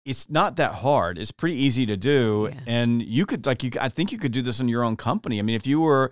[0.09, 1.19] it's not that hard.
[1.19, 2.59] It's pretty easy to do, Yeah.
[2.65, 3.69] and you could like you.
[3.79, 5.37] I think you could do this in your own company.
[5.39, 6.11] I mean, if you were,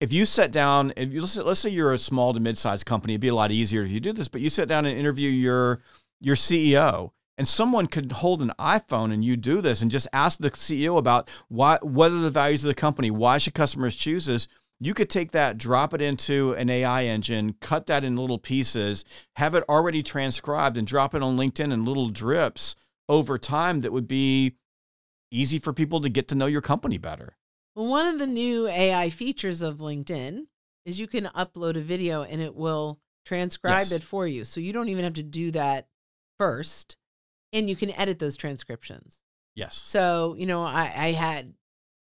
[0.00, 2.86] if you sat down, if you let's say, let's say you're a small to mid-sized
[2.86, 4.28] company, it'd be a lot easier if you do this.
[4.28, 5.80] But you sit down and interview your
[6.20, 10.38] your CEO, and someone could hold an iPhone and you do this and just ask
[10.38, 14.24] the CEO about why what are the values of the company, why should customers choose
[14.26, 14.48] this.
[14.80, 19.04] You could take that, drop it into an AI engine, cut that in little pieces,
[19.36, 22.74] have it already transcribed, and drop it on LinkedIn in little drips
[23.08, 24.56] over time that would be
[25.30, 27.36] easy for people to get to know your company better.
[27.74, 30.46] Well, one of the new AI features of LinkedIn
[30.86, 33.92] is you can upload a video and it will transcribe Yes.
[33.92, 34.44] it for you.
[34.44, 35.88] So you don't even have to do that
[36.38, 36.96] first.
[37.52, 39.20] And you can edit those transcriptions.
[39.54, 39.76] Yes.
[39.76, 41.54] So, you know, I, I had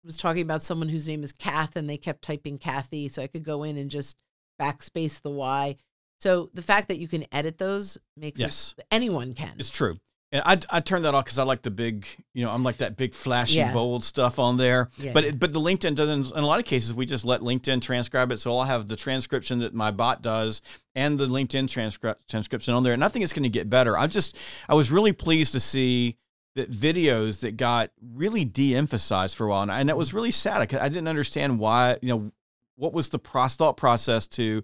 [0.03, 3.07] was talking about someone whose name is Kath and they kept typing Kathy.
[3.07, 4.17] So I could go in and just
[4.59, 5.75] backspace the Y.
[6.19, 8.73] So the fact that you can edit those makes Yes.
[8.77, 9.55] it anyone can.
[9.59, 9.99] It's true.
[10.33, 12.77] And I, I turn that off because I like the big, you know, I'm like
[12.77, 13.73] that big flashy Yeah.
[13.73, 14.89] bold stuff on there.
[14.97, 15.11] Yeah.
[15.11, 16.31] But it, but the LinkedIn doesn't.
[16.35, 18.37] In a lot of cases, we just let LinkedIn transcribe it.
[18.39, 20.61] So I'll have the transcription that my bot does
[20.95, 22.93] and the LinkedIn transcri- transcription on there.
[22.93, 23.97] And I think it's going to get better.
[23.97, 24.37] I'm just
[24.69, 26.17] I was really pleased to see
[26.55, 30.73] that videos that got really de-emphasized for a while, and, and that was really sad.
[30.73, 31.97] I, I didn't understand why.
[32.01, 32.31] You know,
[32.75, 34.63] what was the pros- thought process to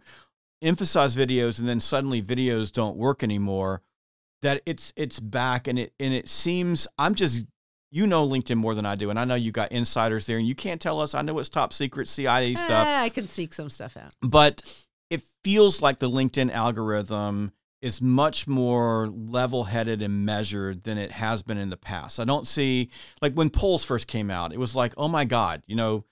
[0.62, 3.82] emphasize videos and then suddenly videos don't work anymore?
[4.43, 7.45] That it's it's back and it and it seems I'm just
[7.89, 10.47] you know LinkedIn more than I do, and I know you got insiders there, and
[10.47, 11.15] you can't tell us.
[11.15, 14.13] I know it's top secret CIA stuff, Eh, I can sneak some stuff out.
[14.21, 14.62] but
[15.10, 21.12] it feels like the LinkedIn algorithm is much more level headed and measured than it
[21.12, 22.19] has been in the past.
[22.19, 22.89] I don't see,
[23.21, 26.04] like when polls first came out, it was like, oh my God, you know,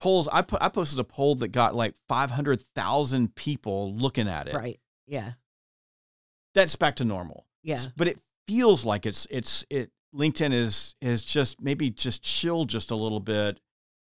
[0.00, 0.28] polls.
[0.32, 4.48] I put I posted a poll that got like five hundred thousand people looking at
[4.48, 4.54] it.
[4.54, 4.80] Right.
[5.06, 5.32] Yeah.
[6.54, 7.44] That's back to normal.
[7.68, 7.80] Yeah.
[7.96, 9.90] But it feels like it's it's it.
[10.14, 13.60] LinkedIn is is just maybe just chill just a little bit,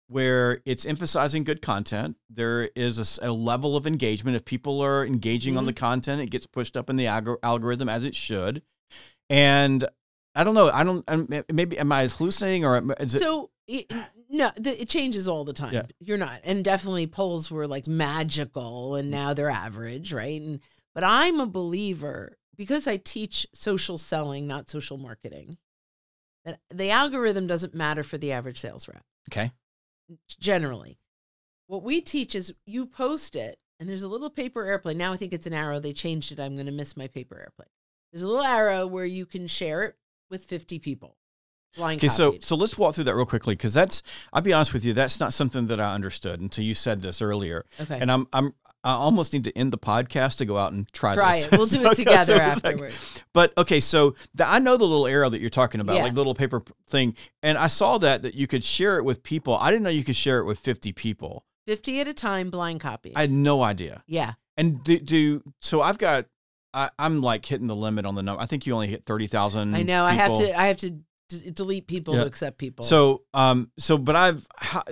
[0.07, 2.15] where it's emphasizing good content.
[2.29, 4.35] There is a level of engagement.
[4.37, 5.67] If people are engaging on Mhm.
[5.67, 8.61] the content, it gets pushed up in the algor- algorithm as it should.
[9.29, 9.85] And
[10.35, 10.69] I don't know.
[10.71, 11.03] I don't.
[11.07, 13.19] I'm, maybe am I hallucinating or is it?
[13.19, 13.91] So it,
[14.29, 15.73] no, the, it changes all the time.
[15.73, 15.83] Yeah.
[15.99, 20.41] You're not, and definitely polls were like magical, and now they're average, right?
[20.41, 20.61] And
[20.95, 25.55] but I'm a believer because I teach social selling, not social marketing.
[26.43, 29.51] That the algorithm doesn't matter for the average sales rep okay.
[30.27, 30.99] generally.
[31.67, 34.97] What we teach is you post it, and there's a little paper airplane.
[34.97, 35.79] Now I think it's an arrow.
[35.79, 36.39] They changed it.
[36.39, 37.69] I'm going to miss my paper airplane.
[38.11, 39.95] There's a little arrow where you can share it
[40.29, 41.15] with 50 people.
[41.79, 44.01] Okay, so so let's walk through that real quickly because that's
[44.33, 47.21] I'll be honest with you, that's not something that I understood until you said this
[47.21, 47.99] earlier, okay.
[47.99, 51.13] and I'm I'm I almost need to end the podcast to go out and try
[51.13, 51.45] Try this.
[51.45, 51.51] it.
[51.51, 53.23] We'll do it together so it's like- afterwards.
[53.33, 56.03] but okay, so the, I know the little arrow that you're talking about, Yeah.
[56.03, 59.55] like little paper thing, and I saw that that you could share it with people.
[59.57, 61.45] I didn't know you could share it with 50 people.
[61.67, 63.13] 50 at a time, blind copy.
[63.15, 64.03] I had no idea.
[64.07, 64.33] yeah.
[64.57, 66.25] And do, do so I've got
[66.73, 68.41] I, I'm like hitting the limit on the number.
[68.41, 69.73] I think you only hit 30,000.
[69.75, 70.03] I know.
[70.05, 72.23] I have to I have to d- delete people Yeah.
[72.23, 72.83] accept people.
[72.83, 74.83] So, um, so, but I've, how,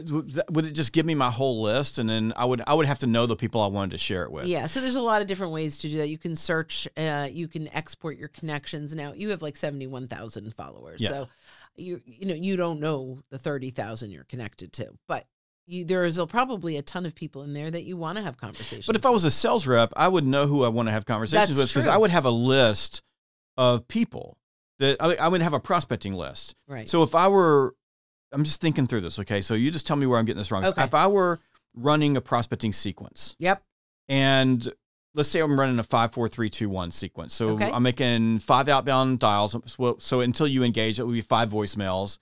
[0.50, 3.00] would it just give me my whole list, and then I would, I would have
[3.00, 4.46] to know the people I wanted to share it with.
[4.46, 6.10] yeah, so there's a lot of different ways to do that.
[6.10, 8.96] You can search, uh, you can export your connections.
[8.96, 11.02] Now you have like 71,000 followers.
[11.02, 11.10] Yeah.
[11.10, 11.28] So
[11.76, 15.28] you you know, you don't know the 30,000 you're connected to, but
[15.68, 18.24] you, there is a, probably a ton of people in there that you want to
[18.24, 18.88] have conversations.
[18.88, 21.06] But if I was a sales rep, I would know who I want to have
[21.06, 21.88] conversations That's with because.
[21.88, 23.02] I would have a list
[23.58, 24.38] of people
[24.80, 26.56] that I, I would have a prospecting list.
[26.68, 26.88] right.
[26.88, 27.76] So if I were,
[28.32, 29.20] I'm just thinking through this.
[29.20, 30.66] Okay, so you just tell me where I'm getting this wrong.
[30.66, 30.84] Okay.
[30.84, 31.40] If I were
[31.76, 33.64] running a prospecting sequence, yep.
[34.08, 34.72] and
[35.14, 37.34] let's say I'm running a five, four, three, two, one sequence.
[37.34, 37.72] So Okay.
[37.72, 39.56] I'm making five outbound dials.
[39.66, 42.20] So, so until you engage, it would be five voicemails.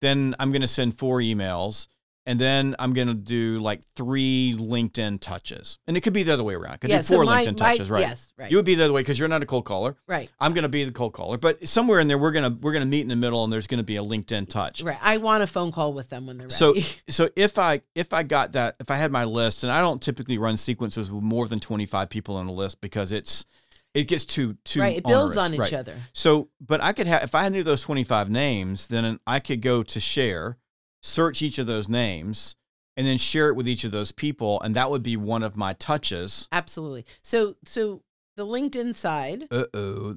[0.00, 1.88] Then I'm going to send four emails.
[2.30, 5.80] And then I'm going to do like three LinkedIn touches.
[5.88, 6.74] And it could be the other way around.
[6.74, 8.02] It could yeah, do so four my- LinkedIn my- touches, right?
[8.02, 8.48] Yes, right.
[8.48, 9.96] You would be the other way because you're not a cold caller.
[10.06, 10.30] right.
[10.38, 11.38] I'm going to be the cold caller.
[11.38, 13.52] But somewhere in there, we're going to we're going to meet in the middle, and
[13.52, 14.80] there's going to be a LinkedIn touch.
[14.80, 14.96] Right.
[15.02, 16.54] I want a phone call with them when they're ready.
[16.54, 16.76] So
[17.08, 20.00] so if I if I got that if I had my list and I don't
[20.00, 23.44] typically run sequences with more than 25 people on a list because it's
[23.92, 24.98] it gets too too right.
[24.98, 25.96] It builds onerous, on each other.
[26.12, 29.82] So but I could have if I knew those 25 names then I could go
[29.82, 30.58] to share
[31.02, 32.56] search each of those names
[32.96, 35.56] and then share it with each of those people and that would be one of
[35.56, 36.48] my touches.
[36.52, 37.04] Absolutely.
[37.22, 38.02] So so
[38.36, 39.44] the LinkedIn side.
[39.50, 40.16] Uh-oh.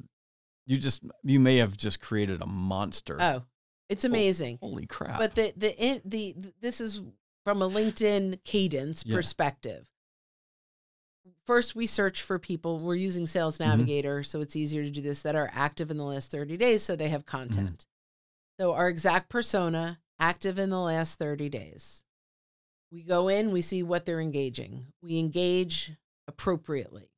[0.65, 3.17] You just you may have just created a monster.
[3.22, 3.43] Oh,
[3.89, 4.60] it's amazing.
[4.62, 5.19] Holy crap.
[5.19, 7.02] But the the the this is
[7.43, 9.15] from a LinkedIn cadence Yeah.
[9.15, 9.86] perspective.
[11.46, 12.80] First, we search for people.
[12.80, 13.69] We're using Sales Mm-hmm.
[13.69, 16.84] Navigator, so it's easier to do this that are active in the last 30 days,
[16.84, 17.38] so they have Mm-hmm.
[17.38, 17.86] content.
[18.60, 22.06] So our exact persona active in the last 30 days.
[22.92, 24.88] We go in, we see what they're engaging.
[25.02, 25.92] We engage
[26.30, 27.10] appropriately.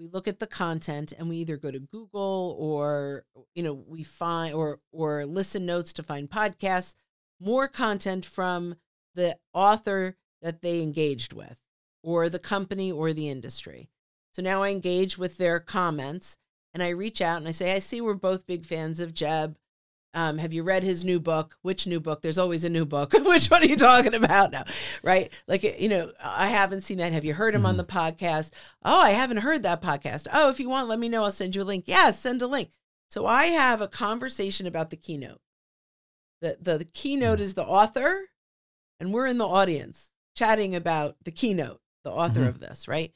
[0.00, 4.02] We look at the content and we either go to Google or you know, we
[4.02, 6.94] find or or listen notes to find podcasts,
[7.38, 8.76] more content from
[9.14, 11.60] the author that they engaged with
[12.02, 13.90] or the company or the industry.
[14.34, 16.36] So now I engage with their comments
[16.72, 19.56] and I reach out and I say, I see we're both big fans of Jeb.
[20.12, 21.56] Um, have you read his new book?
[21.62, 22.20] Which new book?
[22.22, 23.12] There's always a new book.
[23.24, 24.64] Which one are you talking about now?
[25.04, 25.30] Right?
[25.46, 27.12] Like, you know, I haven't seen that.
[27.12, 28.50] Have you heard him on the podcast?
[28.84, 30.26] Oh, I haven't heard that podcast.
[30.32, 31.22] Oh, if you want, let me know.
[31.24, 31.84] I'll send you a link.
[31.86, 32.70] Yes, send a link.
[33.08, 35.40] So I have a conversation about the keynote.
[36.40, 38.22] The, the, the keynote is the author,
[38.98, 42.48] and we're in the audience chatting about the keynote, the author Mhm.
[42.48, 43.12] of this, right?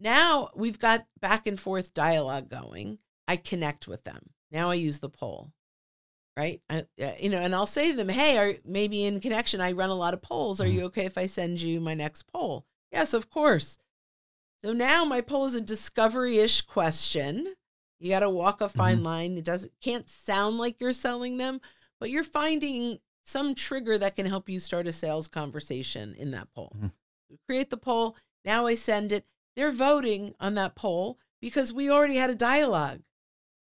[0.00, 2.98] Now we've got back and forth dialogue going.
[3.28, 4.30] I connect with them.
[4.50, 5.52] Now I use the poll,
[6.36, 6.60] right?
[6.70, 9.60] I, uh, you know, and I'll say to them, "Hey, are maybe in connection?
[9.60, 10.60] I run a lot of polls.
[10.60, 13.78] Are you okay if I send you my next poll?" Yes, of course.
[14.64, 17.54] So now my poll is a discovery-ish question.
[17.98, 19.36] You got to walk a fine line.
[19.38, 21.60] It doesn't can't sound like you're selling them,
[22.00, 26.48] but you're finding some trigger that can help you start a sales conversation in that
[26.54, 26.72] poll.
[26.76, 26.92] Mhm.
[27.30, 28.16] We create the poll.
[28.44, 29.26] Now I send it.
[29.54, 33.02] They're voting on that poll because we already had a dialogue.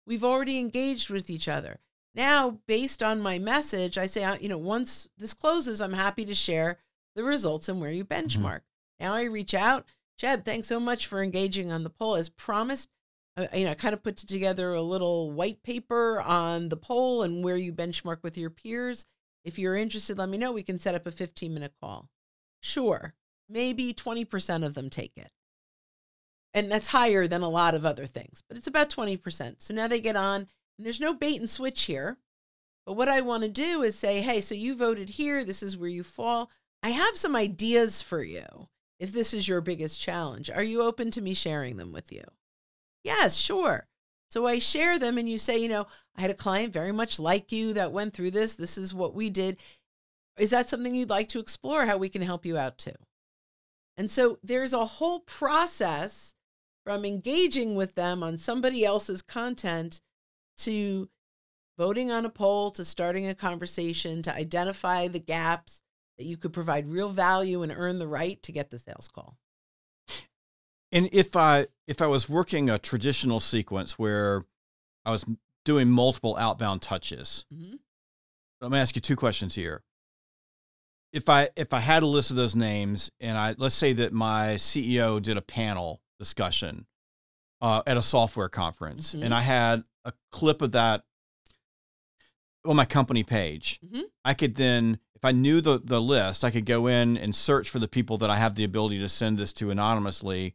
[0.07, 1.81] We've already engaged with each other.
[2.15, 6.25] Now, based on my message, I say, uh, you know, once this closes, I'm happy
[6.25, 6.79] to share
[7.15, 8.61] the results and where you benchmark.
[8.99, 9.87] Now I reach out,
[10.19, 12.17] Jeb, thanks so much for engaging on the poll.
[12.17, 12.91] As promised,
[13.37, 17.23] uh, you know, I kind of put together a little white paper on the poll
[17.23, 19.07] and where you benchmark with your peers.
[19.45, 20.53] If you're interested, let me know.
[20.53, 22.09] We can set up a 15 minute call.
[22.61, 23.15] Sure,
[23.49, 25.31] maybe 20% of them take it.
[26.53, 29.63] And that's higher than a lot of other things, but it's about 20%.
[29.63, 30.49] So now they get on,
[30.81, 32.17] and there's no bait and switch here.
[32.87, 35.45] But what I want to do is say, hey, so you voted here.
[35.45, 36.51] This is where you fall.
[36.83, 38.47] I have some ideas for you
[38.99, 40.49] if this is your biggest challenge.
[40.49, 42.23] Are you open to me sharing them with you?
[43.05, 43.89] Yes, sure.
[44.31, 47.19] So I share them, and you say, you know, I had a client very much
[47.19, 48.55] like you that went through this.
[48.55, 49.59] This is what we did.
[50.39, 51.85] Is that something you'd like to explore?
[51.85, 52.97] How we can help you out too?
[53.99, 56.33] And so there's a whole process
[56.87, 60.01] from engaging with them on somebody else's content
[60.65, 61.09] to
[61.79, 65.83] voting on a poll to starting a conversation to identify the gaps
[66.19, 69.39] that you could provide real value and earn the right to get the sales call.
[70.93, 74.45] And if I if I was working a traditional sequence where
[75.05, 75.25] I was
[75.65, 77.77] doing multiple outbound touches, mm-hmm.
[78.61, 79.83] let me ask you two questions here.
[81.13, 84.13] If I if I had a list of those names and I let's say that
[84.13, 86.87] my CEO did a panel discussion
[87.63, 89.25] uh, at a software conference mm-hmm.
[89.25, 91.05] and I had a clip of that
[92.65, 94.03] on my company page, mm-hmm.
[94.25, 97.69] I could then if I knew the the list, I could go in and search
[97.69, 100.55] for the people that I have the ability to send this to anonymously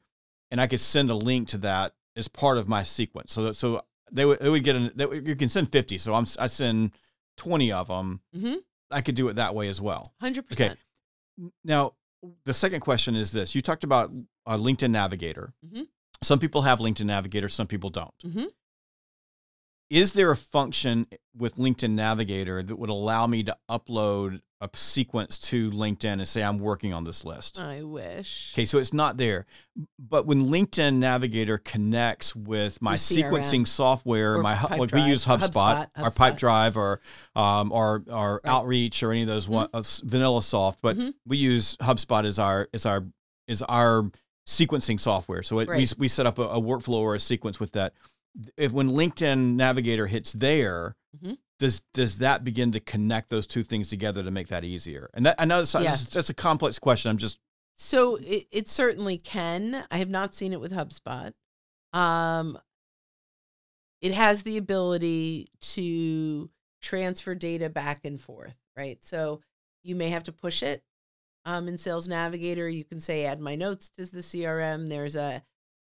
[0.51, 3.33] and I could send a link to that as part of my sequence.
[3.33, 4.91] So so they would they would get an
[5.25, 5.97] you can send fifty.
[5.97, 6.91] So I'm I send
[7.37, 8.21] twenty of them.
[8.35, 8.55] Mm-hmm.
[8.91, 10.13] I could do it that way as well.
[10.21, 10.77] Hundred percent.
[11.39, 11.51] Okay.
[11.63, 11.93] Now
[12.45, 14.11] the second question is this: You talked about
[14.45, 15.53] a LinkedIn Navigator.
[15.65, 15.83] Mm-hmm.
[16.21, 17.49] Some people have LinkedIn Navigator.
[17.49, 18.13] Some people don't.
[19.89, 25.37] Is there a function with LinkedIn Navigator that would allow me to upload a sequence
[25.37, 27.59] to LinkedIn and say I'm working on this list.
[27.59, 28.53] I wish.
[28.53, 29.45] Okay, so it's not there.
[29.99, 35.51] But when LinkedIn Navigator connects with my sequencing software, or my like we use HubSpot,
[35.51, 37.01] HubSpot, HubSpot, our Pipedrive or
[37.35, 38.51] um or or right.
[38.51, 39.53] Outreach or any of those mm-hmm.
[39.53, 41.09] one, uh, VanillaSoft, but mm-hmm.
[41.25, 43.05] we use HubSpot as our as our
[43.47, 44.09] is our
[44.47, 45.43] sequencing software.
[45.43, 45.77] So it, right.
[45.77, 47.93] we we set up a, a workflow or a sequence with that.
[48.57, 53.63] If when LinkedIn Navigator hits there, mm-hmm does does that begin to connect those two
[53.63, 55.09] things together to make that easier?
[55.13, 56.09] And that I know that's, yes.
[56.09, 57.09] that's a complex question.
[57.09, 57.39] I'm just
[57.77, 59.85] so it, it certainly can.
[59.89, 61.31] I have not seen it with HubSpot.
[61.93, 62.57] Um,
[64.01, 66.49] it has the ability to
[66.81, 69.03] transfer data back and forth, right?
[69.03, 69.41] So
[69.83, 70.83] you may have to push it.
[71.47, 74.89] Um, in Sales Navigator, you can say add my notes to the CRM.
[74.89, 75.43] There's a,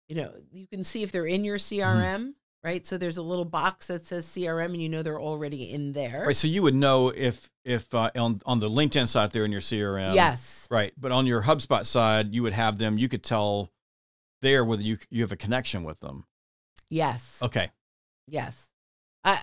[0.09, 2.01] you know, you can see if they're in your CRM.
[2.01, 2.29] Mm-hmm
[2.63, 2.85] right?
[2.85, 6.25] So there's a little box that says CRM, and you know they're already in there.
[6.27, 6.35] Right.
[6.35, 9.61] So you would know if if uh, on on the LinkedIn side they're in your
[9.61, 10.15] CRM.
[10.15, 10.67] Yes.
[10.69, 10.93] Right.
[10.97, 12.97] But on your HubSpot side, you would have them.
[12.97, 13.71] You could tell
[14.41, 16.25] there whether you you have a connection with them.
[16.89, 17.39] Yes.
[17.41, 17.71] Okay.
[18.27, 18.67] Yes.
[19.23, 19.39] I,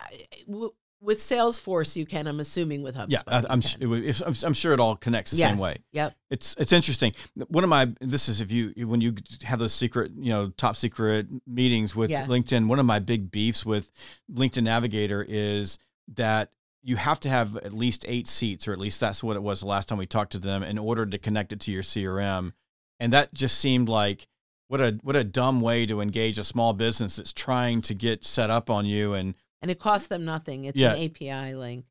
[1.01, 2.27] with Salesforce, you can.
[2.27, 3.11] I'm assuming with HubSpot.
[3.11, 5.51] Yeah, I, am I'm, I'm sure it all connects the yes.
[5.51, 5.77] same way.
[5.93, 6.15] Yep.
[6.31, 7.13] It's it's interesting.
[7.49, 10.77] One of my this is if you when you have those secret you know top
[10.77, 12.27] secret meetings with yeah.
[12.27, 12.67] LinkedIn.
[12.67, 13.91] One of my big beefs with
[14.33, 15.79] LinkedIn Navigator is
[16.15, 16.51] that
[16.83, 19.61] you have to have at least eight seats, or at least that's what it was
[19.61, 22.53] the last time we talked to them, in order to connect it to your CRM.
[22.99, 24.27] And that just seemed like
[24.69, 28.25] what a what a dumb way to engage a small business that's trying to get
[28.25, 30.65] set up on you and and it costs them nothing.
[30.65, 30.95] It's yeah.
[30.95, 31.87] an API link.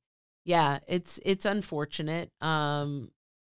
[0.46, 2.32] Yeah, it's it's unfortunate.
[2.42, 3.12] Um,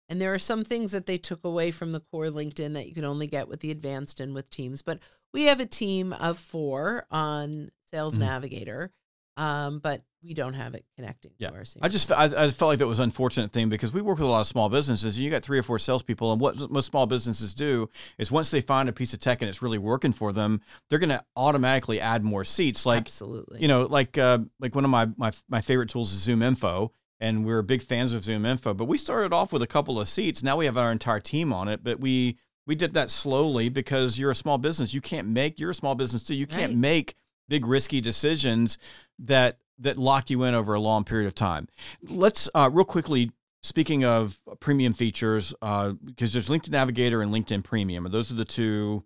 [0.08, 2.94] and there are some things that they took away from the core LinkedIn that you
[2.94, 4.82] can only get with the advanced and with Teams.
[4.82, 4.98] But
[5.32, 8.24] we have a team of four on Sales mm-hmm.
[8.24, 8.90] Navigator,
[9.36, 11.48] um, but we don't have it connecting yeah.
[11.48, 14.02] to our I just I, I felt like that was an unfortunate thing because we
[14.02, 15.16] work with a lot of small businesses.
[15.16, 18.50] And you got three or four salespeople, and what most small businesses do is once
[18.50, 21.24] they find a piece of tech and it's really working for them, they're going to
[21.36, 22.84] automatically add more seats.
[22.84, 26.20] Like absolutely, you know, like uh, like one of my my my favorite tools is
[26.20, 26.92] Zoom Info.
[27.22, 30.08] And we're big fans of Zoom Info, but we started off with a couple of
[30.08, 30.42] seats.
[30.42, 34.18] Now we have our entire team on it, but we we did that slowly because
[34.18, 34.94] you're a small business.
[34.94, 36.34] You can't make you're a small business too.
[36.34, 36.78] You can't right.
[36.78, 38.78] make big risky decisions
[39.18, 41.68] that that lock you in over a long period of time.
[42.02, 43.32] Let's uh, real quickly.
[43.62, 48.34] Speaking of premium features, because uh, there's LinkedIn Navigator and LinkedIn Premium, and those are
[48.34, 49.04] the two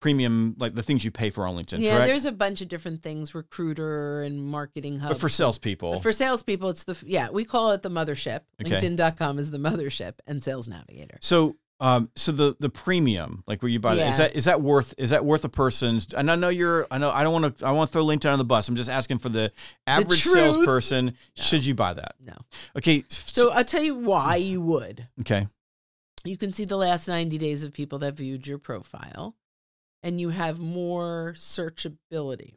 [0.00, 1.80] premium, like the things you pay for on LinkedIn.
[1.80, 2.08] Yeah, correct?
[2.08, 5.10] there's a bunch of different things, recruiter and marketing hub.
[5.10, 8.40] But for salespeople, but for salespeople, it's the yeah we call it the mothership.
[8.60, 8.70] Okay.
[8.70, 11.18] LinkedIn.com is the mothership, and Sales Navigator.
[11.20, 14.04] So um, so the the premium, like where you buy yeah.
[14.04, 16.12] that, is that is that worth is that worth a person's?
[16.12, 18.32] And I know you're, I know I don't want to, I want to throw LinkedIn
[18.32, 18.68] on the bus.
[18.68, 19.52] I'm just asking for the
[19.86, 21.06] average the salesperson.
[21.06, 21.12] No.
[21.34, 22.16] Should you buy that?
[22.24, 22.34] No.
[22.76, 23.04] Okay.
[23.08, 25.06] So I'll tell you why you would.
[25.20, 25.46] Okay.
[26.24, 29.36] You can see the last 90 days of people that viewed your profile,
[30.02, 32.54] and you have more searchability.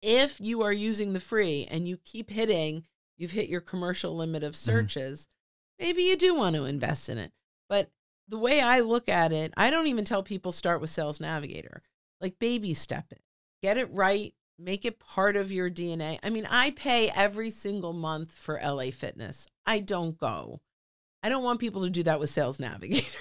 [0.00, 2.84] If you are using the free and you keep hitting,
[3.18, 4.70] you've hit your commercial limit of mm-hmm.
[4.70, 5.28] searches.
[5.28, 5.86] Mm-hmm.
[5.86, 7.32] Maybe you do want to invest in it
[7.68, 7.90] But
[8.28, 11.82] the way I look at it, I don't even tell people start with Sales Navigator.
[12.20, 13.20] Like baby step it,
[13.62, 16.18] get it right, make it part of your DNA.
[16.22, 19.46] I mean, I pay every single month for LA Fitness.
[19.64, 20.60] I don't go.
[21.22, 23.18] I don't want people to do that with Sales Navigator.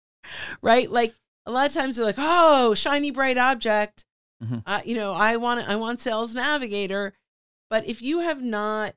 [0.62, 0.90] right?
[0.90, 1.14] Like
[1.46, 4.04] a lot of times they're like, "Oh, shiny bright object."
[4.42, 4.62] Mhm.
[4.66, 7.14] Uh, you know, I want I want Sales Navigator,
[7.70, 8.94] but if you have not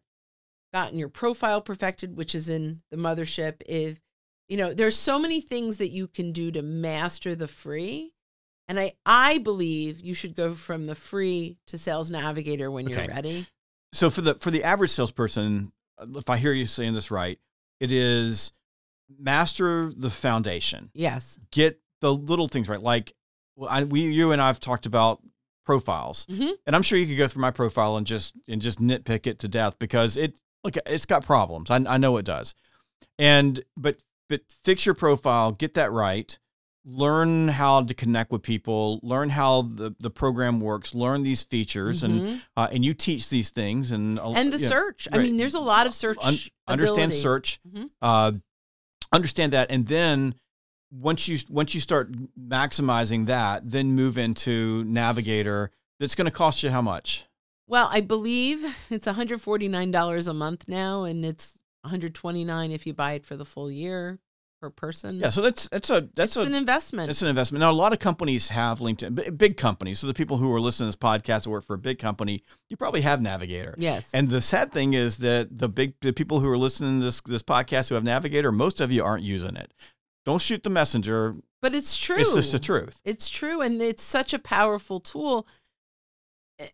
[0.73, 3.99] gotten your profile perfected, which is in the mothership, if
[4.47, 8.13] you know, there's so many things that you can do to master the free.
[8.67, 13.05] And I I believe you should go from the free to Sales Navigator when you're
[13.07, 13.47] ready.
[13.93, 17.39] So for the for the average salesperson, uh, if I hear you saying this right,
[17.79, 18.51] it is
[19.19, 21.39] master the foundation, Yes.
[21.51, 22.81] get the little things right.
[22.81, 23.13] Like
[23.55, 25.21] well, I, we, you and I've talked about
[25.65, 26.53] profiles, Mhm.
[26.65, 29.39] and I'm sure you could go through my profile and just and just nitpick it
[29.39, 31.69] to death because it look it's got problems.
[31.71, 32.55] I, I know it does,
[33.19, 36.37] and but but fix your profile, get that right.
[36.87, 38.99] Learn how to connect with people.
[39.01, 40.93] Learn how the, the program works.
[40.93, 42.41] Learn these features, and Mhm.
[42.55, 45.07] uh, and you teach these things and and the search.
[45.11, 45.23] I right.
[45.25, 46.17] mean, there's a lot of search.
[46.21, 47.89] un- understand search Mhm.
[48.03, 48.33] uh,
[49.11, 50.35] understand that and then
[50.91, 56.63] once you once you start maximizing that then move into navigator that's going to cost
[56.63, 57.25] you how much
[57.67, 61.53] Well, I believe it's $149 a month now, and it's
[61.85, 64.19] 129 if you buy it for the full year
[64.61, 65.17] per person.
[65.17, 67.09] yeah so that's that's a that's it's a an investment.
[67.09, 70.37] It's an investment now a lot of companies have linkedin big companies so the people
[70.37, 73.21] who are listening to this podcast that work for a big company you probably have
[73.21, 74.09] navigator yes.
[74.13, 77.21] and the sad thing is that the big the people who are listening to this
[77.25, 79.73] this podcast who have navigator most of you aren't using it
[80.25, 82.17] don't shoot the messenger but it's true.
[82.17, 83.59] it's just the truth It's true.
[83.61, 85.47] And it's such a powerful tool.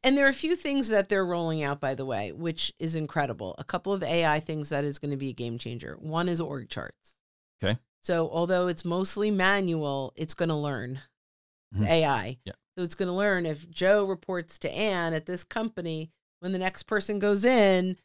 [0.03, 2.95] And there are a few things that they're rolling out, by the way, which is
[2.95, 3.55] incredible.
[3.57, 5.97] A couple of AI things that is going to be a game changer.
[5.99, 7.15] One is org charts.
[7.63, 7.79] Okay.
[8.03, 11.01] So, although it's mostly manual, it's going to learn.
[11.71, 11.87] It's Mhm.
[11.89, 12.37] AI.
[12.45, 12.53] Yeah.
[12.77, 16.11] So, it's going to learn if Joe reports to Ann at this company,
[16.41, 17.97] when the next person goes in,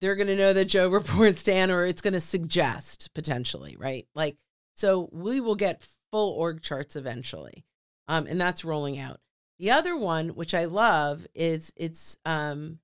[0.00, 0.88] they're going to know that Joe
[1.32, 4.06] reports to Ann, or it's going to suggest potentially, right?
[4.14, 4.36] Like,
[4.76, 7.64] so we will get full org charts eventually.
[8.06, 9.20] Um, and that's rolling out.
[9.58, 12.80] The other one, which I love, is it's um,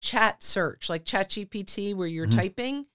[0.00, 2.36] chat search, like Chat GPT, where you're Mhm.
[2.36, 2.86] typing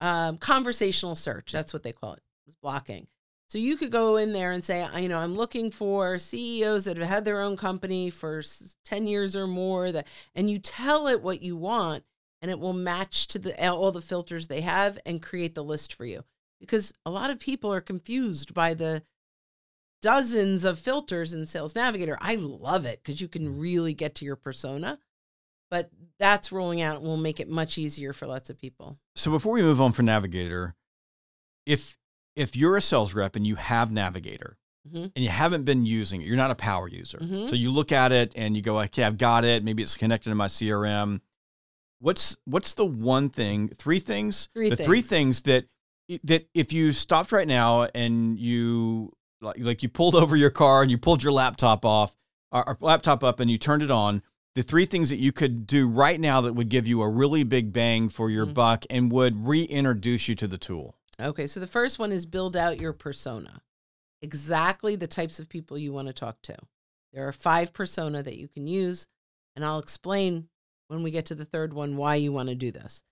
[0.00, 1.50] um, conversational search.
[1.52, 2.22] That's what they call it.
[2.46, 3.06] It's blocking.
[3.48, 6.96] So you could go in there and say, you know, I'm looking for CEOs that
[6.98, 8.42] have had their own company for
[8.84, 12.04] 10 years or more that and you tell it what you want
[12.42, 15.94] and it will match to the all the filters they have and create the list
[15.94, 16.24] for you.
[16.60, 19.02] Because a lot of people are confused by the
[20.04, 22.18] dozens of filters in Sales Navigator.
[22.20, 24.98] I love it because you can really get to your persona.
[25.70, 25.90] But
[26.20, 28.98] that's rolling out and will make it much easier for lots of people.
[29.16, 30.74] So before we move on for Navigator,
[31.66, 31.98] if
[32.36, 35.12] if you're a sales rep and you have Navigator Mhm.
[35.14, 37.18] and you haven't been using it, you're not a power user.
[37.18, 37.48] Mhm.
[37.48, 39.64] So you look at it and you go, okay, I've got it.
[39.64, 41.22] Maybe it's connected to my CRM.
[42.00, 45.40] What's what's the one thing, three things, Three the three things.
[45.40, 49.12] things that that if you stopped right now and you
[49.44, 52.16] like like you pulled over your car and you pulled your laptop off
[52.50, 54.22] or, or laptop up and you turned it on,
[54.54, 57.42] the three things that you could do right now that would give you a really
[57.44, 58.54] big bang for your Mhm.
[58.54, 60.96] buck and would reintroduce you to the tool.
[61.20, 63.62] Okay, so the first one is build out your persona.
[64.22, 66.56] Exactly the types of people you want to talk to.
[67.12, 69.06] There are five persona that you can use,
[69.54, 70.48] and I'll explain
[70.88, 73.02] when we get to the third one why you want to do this.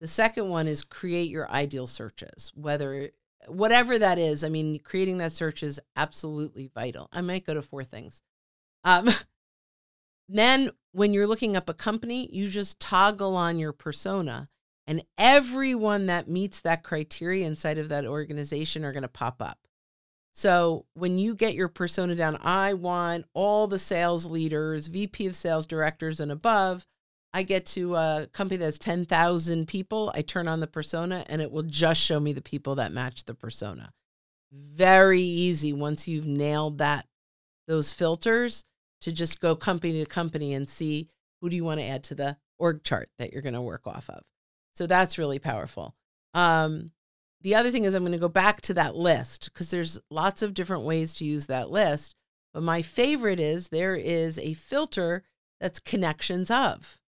[0.00, 3.10] The second one is create your ideal searches, whether
[3.46, 4.44] whatever that is.
[4.44, 7.08] I mean, creating that search is absolutely vital.
[7.12, 8.22] I might go to four things.
[8.84, 9.08] Um,
[10.28, 14.48] then, when you're looking up a company, you just toggle on your persona
[14.90, 19.58] and everyone that meets that criteria inside of that organization are going to pop up.
[20.32, 25.36] So when you get your persona down, I want all the sales leaders, VP of
[25.36, 26.86] sales directors and above.
[27.32, 30.12] I get to a company that that's 10,000 people.
[30.14, 33.24] I turn on the persona and it will just show me the people that match
[33.24, 33.92] the persona.
[34.52, 37.06] Very easy once you've nailed that,
[37.68, 38.64] those filters
[39.02, 41.08] to just go company to company and see
[41.40, 43.86] who do you want to add to the org chart that you're going to work
[43.86, 44.22] off of.
[44.74, 45.94] So that's really powerful.
[46.34, 46.90] Um,
[47.42, 50.42] the other thing is I'm going to go back to that list because there's lots
[50.42, 52.14] of different ways to use that list.
[52.52, 55.24] But my favorite is there is a filter
[55.60, 56.99] that's connections of.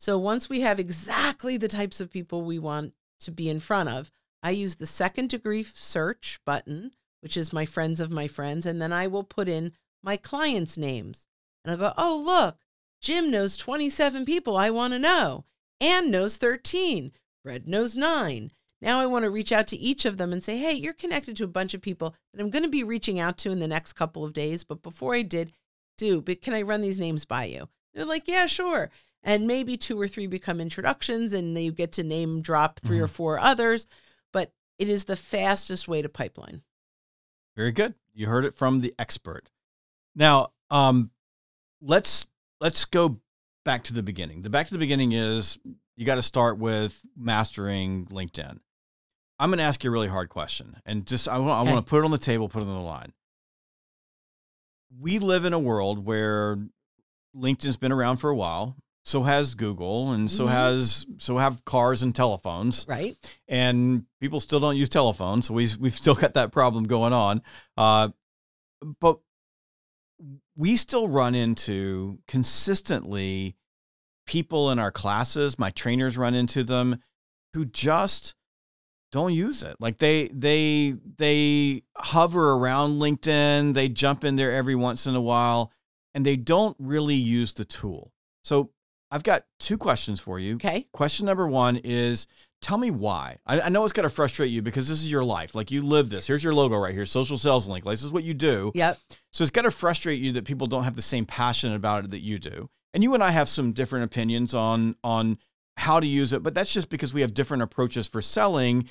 [0.00, 3.90] So once we have exactly the types of people we want to be in front
[3.90, 4.10] of,
[4.42, 8.80] I use the second degree search button, which is my friends of my friends, and
[8.80, 9.72] then I will put in
[10.02, 11.28] my clients' names.
[11.62, 12.56] And I'll go, oh, look,
[13.02, 15.44] Jim knows 27 people I want to know.
[15.82, 17.12] Ann knows 13.
[17.42, 18.52] Fred knows nine.
[18.80, 21.36] Now I want to reach out to each of them and say, hey, you're connected
[21.36, 23.68] to a bunch of people that I'm going to be reaching out to in the
[23.68, 24.64] next couple of days.
[24.64, 25.52] But before I did,
[25.98, 27.68] do, but can I run these names by you?
[27.92, 28.90] They're like, yeah, sure.
[29.22, 33.04] And maybe two or three become introductions and you get to name drop 3 mm-hmm.
[33.04, 33.86] or four others.
[34.32, 36.62] But it is the fastest way to pipeline.
[37.56, 37.94] Very good.
[38.14, 39.50] You heard it from the expert.
[40.14, 41.10] Now, um,
[41.82, 42.26] let's
[42.60, 43.20] let's go
[43.64, 44.42] back to the beginning.
[44.42, 45.58] The back to the beginning is
[45.96, 48.58] you got to start with mastering LinkedIn.
[49.38, 51.70] I'm going to ask you a really hard question, and just I want okay.
[51.70, 53.12] I want to put it on the table, put it on the line.
[54.98, 56.58] We live in a world where
[57.34, 58.76] LinkedIn's been around for a while.
[59.10, 60.52] So has Google, and so mm-hmm.
[60.52, 63.16] has so have cars and telephones, right?
[63.48, 67.42] And people still don't use telephones, so we we've still got that problem going on.
[67.76, 68.10] Uh,
[69.00, 69.18] but
[70.56, 73.56] we still run into consistently
[74.26, 77.02] people in our classes, my trainers run into them
[77.52, 78.36] who just
[79.10, 79.76] don't use it.
[79.80, 85.20] Like they they they hover around LinkedIn, they jump in there every once in a
[85.20, 85.72] while
[86.14, 88.12] and they don't really use the tool.
[88.44, 88.70] So
[89.10, 90.54] I've got two questions for you.
[90.54, 90.86] Okay.
[90.92, 92.26] Question number one is
[92.62, 93.38] tell me why.
[93.46, 95.54] I, I know it's going to frustrate you because this is your life.
[95.54, 96.26] Like you live this.
[96.26, 97.84] Here's your logo right here, social sales link.
[97.84, 98.72] Like this is what you do.
[98.74, 98.98] Yep.
[99.32, 102.10] So it's got to frustrate you that people don't have the same passion about it
[102.12, 102.68] that you do.
[102.92, 105.38] And you and I have some different opinions on on
[105.76, 108.88] how to use it, but that's just because we have different approaches for selling.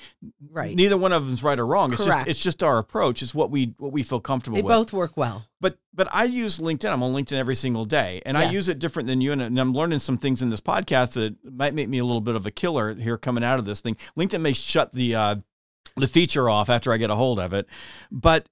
[0.50, 0.74] Right.
[0.74, 1.92] Neither one of them is right or wrong.
[1.92, 3.22] It's just it's just our approach.
[3.22, 4.72] It's what we what we feel comfortable they with.
[4.72, 5.46] They both work well.
[5.60, 6.90] But but I use LinkedIn.
[6.90, 8.48] I'm on LinkedIn every single day, and yeah.
[8.48, 9.32] I use it different than you.
[9.32, 12.20] And, and, I'm learning some things in this podcast that might make me a little
[12.20, 13.96] bit of a killer here coming out of this thing.
[14.16, 15.36] LinkedIn may shut the uh,
[15.96, 17.66] the feature off after I get a hold of it,
[18.10, 18.48] but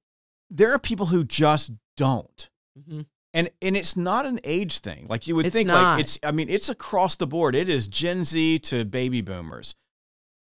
[0.48, 2.48] there are people who just don't.
[2.78, 3.00] Mm-hmm
[3.34, 5.06] and and it's not an age thing.
[5.08, 5.94] Like you would it's think not.
[5.94, 7.54] like it's i mean it's across the board.
[7.54, 9.76] It is gen z to baby boomers.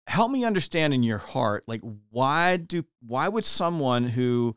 [0.07, 4.55] Help me understand in your heart like why do why would someone who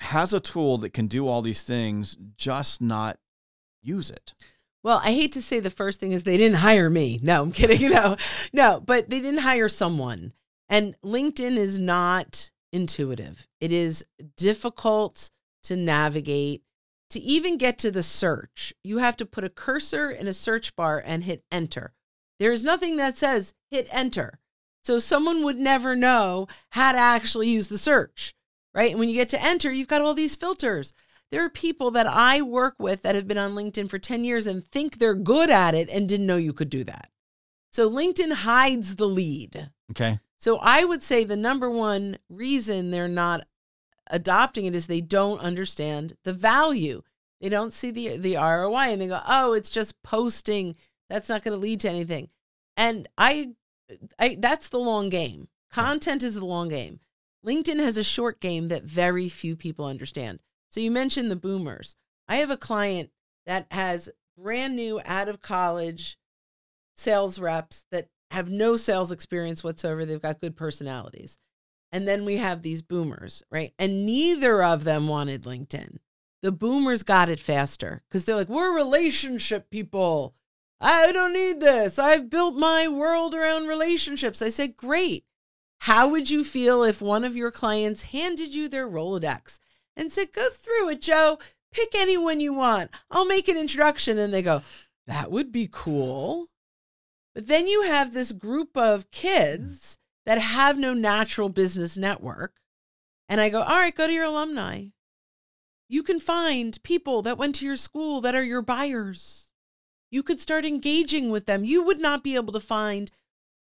[0.00, 3.18] has a tool that can do all these things just not
[3.82, 4.34] use it?
[4.82, 7.18] Well i hate to say the first thing is they didn't hire me.
[7.22, 7.80] No i'm kidding.
[7.84, 8.16] You know
[8.52, 10.32] no but they didn't hire someone.
[10.68, 13.46] And linkedin is not intuitive.
[13.60, 14.04] It is
[14.36, 15.30] difficult
[15.64, 16.62] to navigate
[17.10, 20.74] to even get to the search, you have to put a cursor in a search
[20.76, 21.94] bar and hit enter.
[22.38, 24.40] There is nothing that says hit enter.
[24.82, 28.34] So someone would never know how to actually use the search,
[28.74, 28.90] right?
[28.90, 30.92] And when you get to enter, you've got all these filters.
[31.30, 34.46] There are people that I work with that have been on LinkedIn for 10 years
[34.46, 37.08] and think they're good at it and didn't know you could do that.
[37.72, 39.70] So LinkedIn hides the lead.
[39.90, 40.20] Okay.
[40.38, 43.46] So I would say the number one reason they're not
[44.14, 47.02] adopting it is they don't understand the value.
[47.40, 50.76] They don't see the the ROI and they go, "Oh, it's just posting.
[51.10, 52.30] That's not going to lead to anything."
[52.76, 53.54] And I
[54.18, 55.48] I that's the long game.
[55.70, 57.00] Content is the long game.
[57.44, 60.38] LinkedIn has a short game that very few people understand.
[60.70, 61.96] So you mentioned the boomers.
[62.28, 63.10] I have a client
[63.46, 64.08] that has
[64.38, 66.18] brand new out of college
[66.96, 70.04] sales reps that have no sales experience whatsoever.
[70.04, 71.38] They've got good personalities.
[71.94, 73.72] And then we have these boomers, right?
[73.78, 75.98] And neither of them wanted LinkedIn.
[76.42, 80.34] The boomers got it faster because they're like, we're relationship people.
[80.80, 81.96] I don't need this.
[81.96, 84.42] I've built my world around relationships.
[84.42, 85.24] I said, great.
[85.82, 89.60] How would you feel if one of your clients handed you their Rolodex
[89.96, 91.38] and said, go through it, Joe?
[91.70, 92.90] Pick anyone you want.
[93.08, 94.18] I'll make an introduction.
[94.18, 94.62] And they go,
[95.06, 96.48] that would be cool.
[97.36, 102.54] But then you have this group of kids that have no natural business network.
[103.28, 104.86] And I go, all right, go to your alumni.
[105.88, 109.50] You can find people that went to your school that are your buyers.
[110.10, 111.64] You could start engaging with them.
[111.64, 113.10] You would not be able to find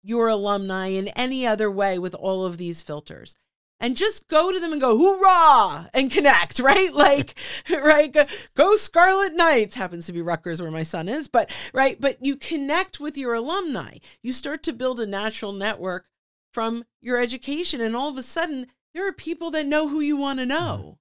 [0.03, 3.36] your alumni in any other way with all of these filters.
[3.82, 6.93] And just go to them and go, hoorah, and connect, right?
[6.93, 7.36] Like,
[7.70, 8.12] right?
[8.12, 11.99] Go, go Scarlet Knights happens to be Rutgers where my son is, but right?
[11.99, 13.99] But you connect with your alumni.
[14.22, 16.09] You start to build a natural network
[16.52, 17.82] from your education.
[17.82, 20.50] And all of a sudden, there are people that know who you want to mm-hmm.
[20.50, 20.97] know.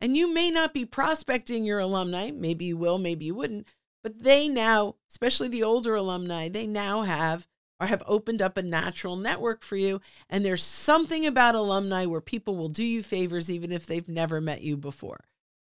[0.00, 2.30] And you may not be prospecting your alumni.
[2.30, 3.66] Maybe you will, maybe you wouldn't.
[4.02, 7.46] But they now, especially the older alumni, they now have
[7.78, 10.00] or have opened up a natural network for you.
[10.28, 14.40] And there's something about alumni where people will do you favors even if they've never
[14.40, 15.24] met you before.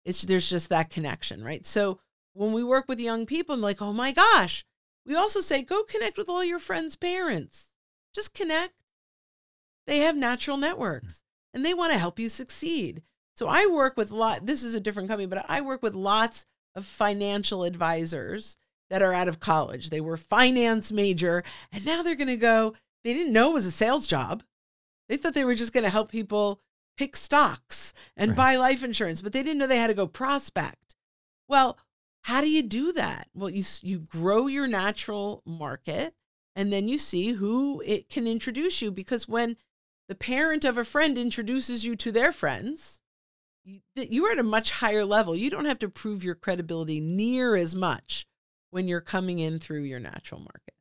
[0.05, 1.65] It's there's just that connection, right?
[1.65, 1.99] So
[2.33, 4.65] when we work with young people, I'm like, oh my gosh,
[5.05, 7.71] we also say go connect with all your friends' parents.
[8.15, 8.73] Just connect.
[9.89, 11.23] They have natural networks
[11.53, 13.01] and they want to help you succeed.
[13.35, 15.95] So I work with a lot this is a different company, but I work with
[15.95, 18.55] lots of financial advisors
[18.91, 19.89] that are out of college.
[19.89, 23.65] They were finance major and now they're going to go they didn't know it was
[23.65, 24.43] a sales job.
[25.07, 26.61] They thought they were just going to help people
[26.95, 28.37] pick stocks and Right.
[28.37, 30.95] buy life insurance, but they didn't know they had to go prospect.
[31.47, 31.79] Well,
[32.23, 33.27] how do you do that?
[33.33, 36.13] Well, you you grow your natural market
[36.55, 39.57] and then you see who it can introduce you because when
[40.09, 42.99] the parent of a friend introduces you to their friends,
[43.95, 45.35] you, are at a much higher level.
[45.35, 48.25] You don't have to prove your credibility near as much
[48.71, 50.73] when you're coming in through your natural market.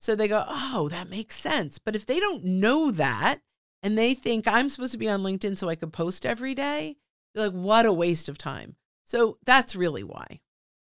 [0.00, 3.42] So they go, "Oh, that makes sense." But if they don't know that
[3.80, 6.96] and they think I'm supposed to be on LinkedIn so I could post every day,
[7.34, 10.40] like, "What a waste of time." So that's really why.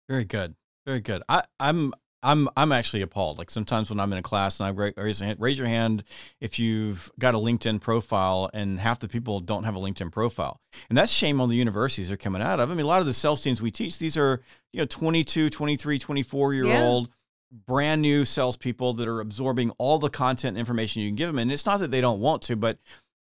[0.10, 0.56] Very good.
[0.86, 1.24] Very good.
[1.30, 3.38] I, I'm I'm I'm actually appalled.
[3.38, 6.04] Like sometimes when I'm in a class and I raise, raise your hand
[6.42, 10.60] if you've got a LinkedIn profile, and half the people don't have a LinkedIn profile,
[10.90, 12.70] and that's shame on the universities they're coming out of.
[12.72, 14.42] I mean, a lot of the sales teams we teach, these are
[14.74, 17.10] you know 22, 23, 24 year old
[17.52, 21.40] brand new salespeople that are absorbing all the content and information you can give them,
[21.40, 22.80] and it's not that they don't want to, but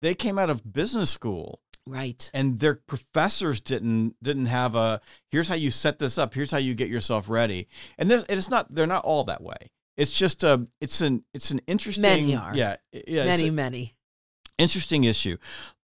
[0.03, 1.61] they came out of business school
[1.91, 2.31] Right.
[2.33, 6.59] and their professors didn't didn't have a here's how you set this up here's how
[6.59, 7.69] you get yourself ready
[7.99, 9.57] and this and it's not they're not all that way
[9.97, 12.55] it's just a it's an it's an interesting Many are.
[12.55, 13.95] yeah yeah many, an many.
[14.59, 15.37] interesting issue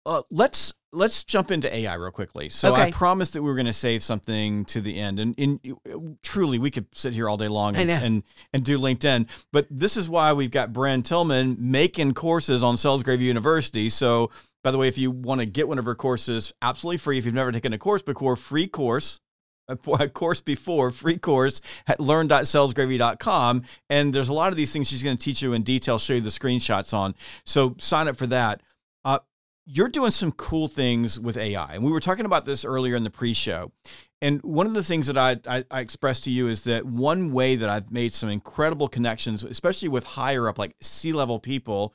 [0.07, 2.49] uh, let's let's jump into AI real quickly.
[2.49, 6.19] So I promised that we were going to save something to the end, and, and
[6.23, 9.29] truly we could sit here all day long and, and and do LinkedIn.
[9.53, 13.89] But this is why we've got Brynne Tillman making courses on Sales Gravy University.
[13.89, 14.31] So
[14.65, 17.25] by the way, if you want to get one of her courses absolutely free, if
[17.25, 19.21] you've never taken a course before, free course.
[19.67, 19.77] A
[20.11, 25.17] course before free course at learn.salesgravy.com and there's a lot of these things she's going
[25.17, 27.15] to teach you in detail show you the screenshots on
[27.47, 28.61] so sign up for that
[29.07, 29.21] uh,
[29.67, 31.75] you're doing some cool things with AI.
[31.75, 33.73] And we were talking about this earlier in the pre show.
[34.21, 37.33] And one of the things that I, I, I expressed to you is that one
[37.33, 41.95] way that I've made some incredible connections, especially with higher up, like C level people,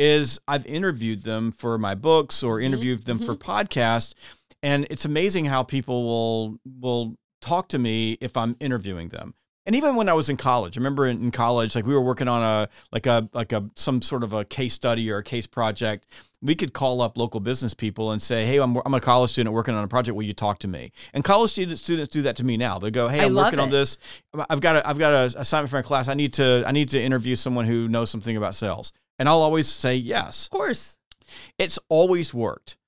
[0.00, 4.14] is I've interviewed them for my books or interviewed them for podcasts.
[4.62, 9.34] And it's amazing how people will will talk to me if I'm interviewing them.
[9.66, 12.00] And even when I was in college, I remember in, in college, like we were
[12.00, 15.22] working on a like a like a some sort of a case study or a
[15.22, 16.06] case project.
[16.40, 19.54] We could call up local business people and say, "Hey, I'm, I'm a college student
[19.54, 20.16] working on a project.
[20.16, 22.78] Will you talk to me?" And college students students do that to me now.
[22.78, 23.98] They go, "Hey, I'm working on this.
[24.48, 26.08] I've got a, I've got a assignment for my class.
[26.08, 29.42] I need to I need to interview someone who knows something about sales." And I'll
[29.42, 30.46] always say yes.
[30.46, 30.96] Of course.
[31.58, 32.78] It's always worked.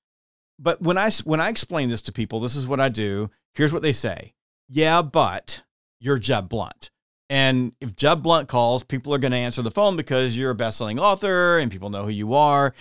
[0.57, 3.29] But when I when I explain this to people, this is what I do.
[3.53, 4.33] Here's what they say.
[4.67, 5.61] Yeah, but
[5.99, 6.89] you're Jeb Blount.
[7.29, 10.55] And if Jeb Blount calls, people are going to answer the phone because you're a
[10.55, 12.73] best-selling author and people know who you are.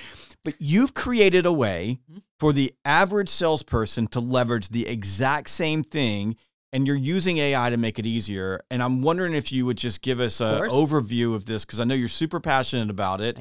[0.44, 2.20] But you've created a way mm-hmm.
[2.38, 6.36] for the average salesperson to leverage the exact same thing
[6.72, 8.60] and you're using AI to make it easier.
[8.70, 11.84] And I'm wondering if you would just give us an overview of this because I
[11.84, 13.38] know you're super passionate about it.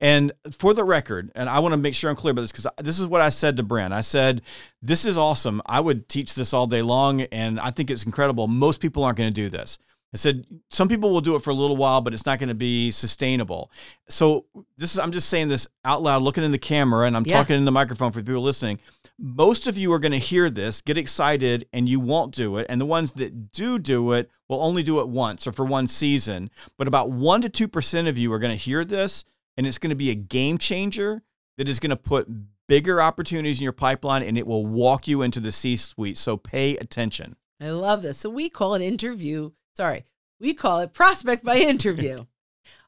[0.00, 2.66] And for the record, and I want to make sure I'm clear about this because
[2.78, 3.92] this is what I said to Brynne.
[3.92, 4.40] I said,
[4.80, 5.60] This is awesome.
[5.66, 8.48] I would teach this all day long, and I think it's incredible.
[8.48, 9.78] Most people aren't going to do this.
[10.12, 12.48] I said, Some people will do it for a little while, but it's not going
[12.48, 13.70] to be sustainable.
[14.08, 14.46] So,
[14.76, 17.38] this is, I'm just saying this out loud, looking in the camera, and I'm Yeah.
[17.38, 18.80] talking in the microphone for people listening.
[19.18, 22.66] Most of you are going to hear this, get excited, and you won't do it.
[22.68, 25.86] And the ones that do do it will only do it once or for one
[25.86, 26.50] season.
[26.76, 29.24] But about 1% to 2% of you are going to hear this
[29.56, 31.22] and it's going to be a game changer
[31.58, 32.26] that is going to put
[32.66, 36.16] bigger opportunities in your pipeline and it will walk you into the C suite.
[36.18, 37.36] So pay attention.
[37.60, 38.18] I love this.
[38.18, 39.50] So we call it interview.
[39.80, 40.04] Sorry,
[40.38, 42.26] we call it prospect by interview.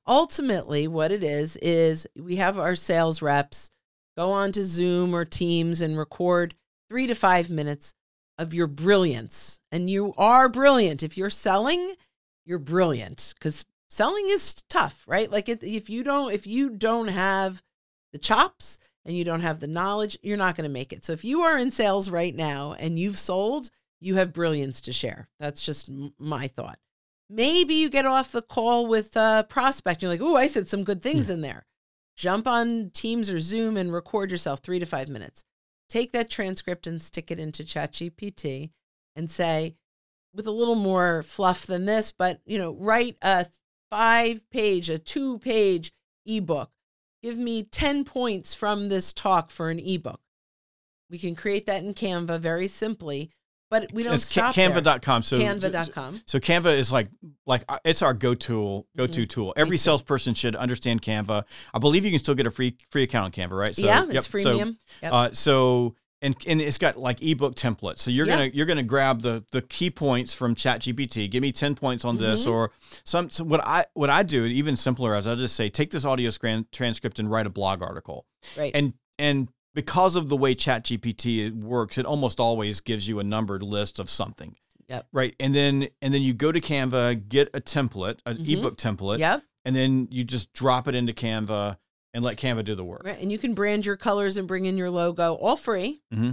[0.06, 3.70] Ultimately, what it is is we have our sales reps
[4.14, 6.54] go on to Zoom or Teams and record
[6.90, 7.94] three to five minutes
[8.36, 9.58] of your brilliance.
[9.70, 11.02] And you are brilliant.
[11.02, 11.94] If you're selling,
[12.44, 15.30] you're brilliant because selling is tough, right?
[15.30, 17.62] Like if you don't, if you don't have
[18.12, 21.06] the chops and you don't have the knowledge, you're not going to make it.
[21.06, 24.92] So if you are in sales right now and you've sold, you have brilliance to
[24.92, 25.28] share.
[25.40, 25.88] That's just
[26.18, 26.78] my thought.
[27.34, 30.02] Maybe you get off the call with a prospect.
[30.02, 31.08] You're like, oh, I said some good hmm.
[31.08, 31.64] things in there.
[32.14, 35.44] Jump on Teams or Zoom and record yourself three to five minutes.
[35.88, 38.70] Take that transcript and stick it into ChatGPT
[39.16, 39.76] and say,
[40.34, 43.46] with a little more fluff than this, but you know, write a
[43.90, 45.92] five page, a two page
[46.26, 46.70] ebook.
[47.22, 50.20] Give me 10 points from this talk for an ebook.
[51.10, 53.30] We can create that in Canva very simply,
[53.72, 54.70] but we don't it's stop there.
[54.70, 55.22] canva.com.
[55.22, 56.20] So Canva.com.
[56.26, 57.08] So Canva is like
[57.46, 59.28] like uh, it's our go tool go to Mhm.
[59.28, 59.52] tool.
[59.56, 61.44] Every salesperson should understand Canva.
[61.74, 63.74] I believe you can still get a free free account on Canva, right?
[63.74, 64.14] So, yeah, yep.
[64.14, 64.54] it's So.
[65.02, 65.12] Yep.
[65.12, 67.98] Uh, so and and it's got like ebook templates.
[67.98, 68.36] So you're Yeah.
[68.36, 71.28] gonna you're gonna grab the the key points from ChatGPT.
[71.28, 72.52] Give me ten points on this, Mhm.
[72.52, 72.70] or
[73.04, 73.28] some.
[73.30, 76.30] So what I what I do even simpler is I just say take this audio
[76.70, 78.26] transcript and write a blog article.
[78.56, 78.70] Right.
[78.74, 83.62] And and because of the way ChatGPT works, it almost always gives you a numbered
[83.62, 84.56] list of something.
[84.88, 85.06] Yep.
[85.12, 85.34] Right.
[85.40, 88.58] And then and then you go to Canva, get a template, an Mhm.
[88.58, 89.42] ebook template, yep.
[89.64, 91.78] and then you just drop it into Canva
[92.12, 93.02] and let Canva do the work.
[93.04, 93.18] Right.
[93.18, 96.02] And you can brand your colors and bring in your logo, all free.
[96.12, 96.32] hmm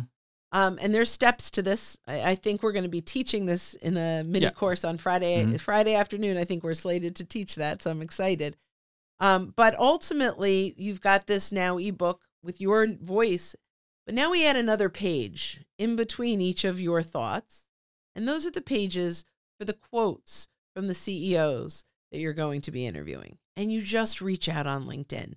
[0.51, 1.95] Um, and there's steps to this.
[2.07, 4.49] I, I think we're going to be teaching this in a mini Yeah.
[4.51, 5.45] course on Friday.
[5.45, 5.59] Mhm.
[5.61, 8.57] Friday afternoon, I think we're slated to teach that, so I'm excited.
[9.19, 13.55] Um, but ultimately, you've got this now ebook with your voice.
[14.05, 17.67] But now we add another page in between each of your thoughts,
[18.15, 19.23] and those are the pages
[19.57, 23.37] for the quotes from the CEOs that you're going to be interviewing.
[23.55, 25.33] And you just reach out on LinkedIn.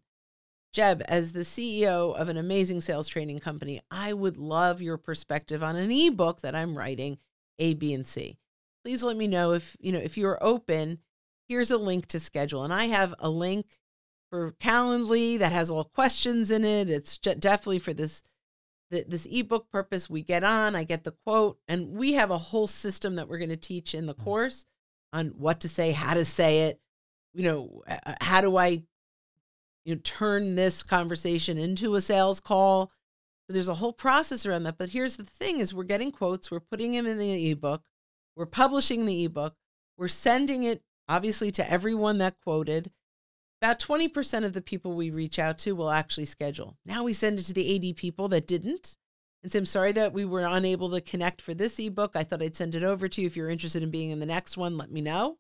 [0.72, 5.62] Jeb, as the CEO of an amazing sales training company, I would love your perspective
[5.62, 7.18] on an ebook that I'm writing,
[7.59, 8.38] A, B, and C.
[8.82, 10.98] Please let me know if you know if you're open.
[11.46, 13.66] Here's a link to schedule, and I have a link
[14.33, 16.89] for Calendly that has all questions in it.
[16.89, 18.22] It's definitely for this
[18.91, 20.09] this ebook purpose.
[20.09, 23.39] We get on, I get the quote, and we have a whole system that we're
[23.39, 24.24] going to teach in the mm.
[24.24, 24.64] course
[25.12, 26.80] on what to say, how to say it.
[27.35, 27.83] You know,
[28.20, 28.83] how do I
[29.85, 32.91] you know turn this conversation into a sales call
[33.47, 36.51] so there's a whole process around that but here's the thing is we're getting quotes
[36.51, 37.83] we're putting them in the ebook
[38.37, 39.57] we're publishing the ebook
[39.99, 42.93] we're sending it obviously to everyone that quoted
[43.62, 47.38] about 20% of the people we reach out to will actually schedule now we send
[47.38, 48.96] it to the 80 people that didn't
[49.42, 52.42] and say i'm sorry that we were unable to connect for this ebook i thought
[52.42, 54.76] i'd send it over to you if you're interested in being in the next one
[54.76, 55.38] let me know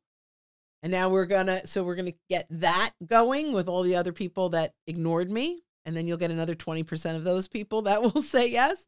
[0.82, 4.48] and now we're gonna so we're gonna get that going with all the other people
[4.50, 5.62] that ignored me.
[5.84, 8.86] And then you'll get another 20% of those people that will say yes.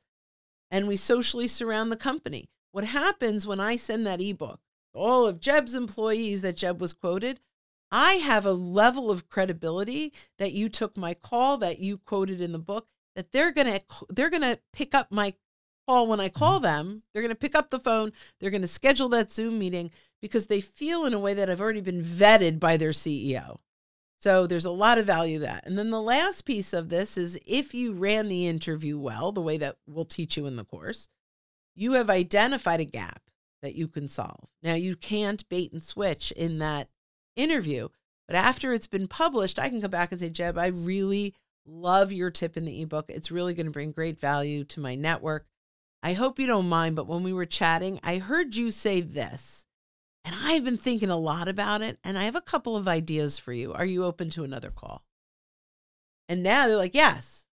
[0.71, 2.49] And we socially surround the company.
[2.73, 4.61] What happens when I send that ebook,
[4.93, 7.41] all of Jeb's employees that Jeb was quoted,
[7.97, 12.51] I have a level of credibility that you took my call, that you quoted in
[12.51, 15.35] the book, that they're gonna they're gonna pick up my
[15.87, 16.65] call when I call mm-hmm.
[16.65, 17.03] them.
[17.13, 21.05] They're gonna pick up the phone, they're gonna schedule that Zoom meeting because they feel
[21.05, 23.59] in a way that I've already been vetted by their CEO.
[24.21, 25.65] So there's a lot of value that.
[25.65, 29.41] And then the last piece of this is if you ran the interview well, the
[29.41, 31.09] way that we'll teach you in the course,
[31.77, 33.23] you have identified a gap
[33.63, 34.49] that you can solve.
[34.65, 36.89] Now you can't bait and switch in that
[37.37, 37.89] interview,
[38.27, 41.35] but after it's been published, I can come back and say, Jeb, I really
[41.67, 43.07] love your tip in the ebook.
[43.09, 45.47] It's really going to bring great value to my network.
[46.03, 49.67] I hope you don't mind, but when we were chatting, I heard you say this.
[50.25, 53.39] And I've been thinking a lot about it, and I have a couple of ideas
[53.39, 53.73] for you.
[53.73, 55.05] Are you open to another call?
[56.29, 57.47] And now they're like, yes.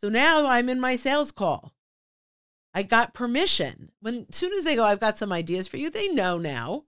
[0.00, 1.72] So now I'm in my sales call.
[2.74, 3.90] I got permission.
[4.00, 6.84] When soon as they go, I've got some ideas for you, they know now.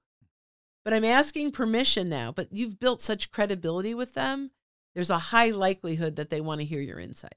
[0.89, 2.33] But I'm asking permission now.
[2.33, 4.53] But you've built such credibility with them.
[4.95, 7.35] There's a high likelihood that they want to hear your insights.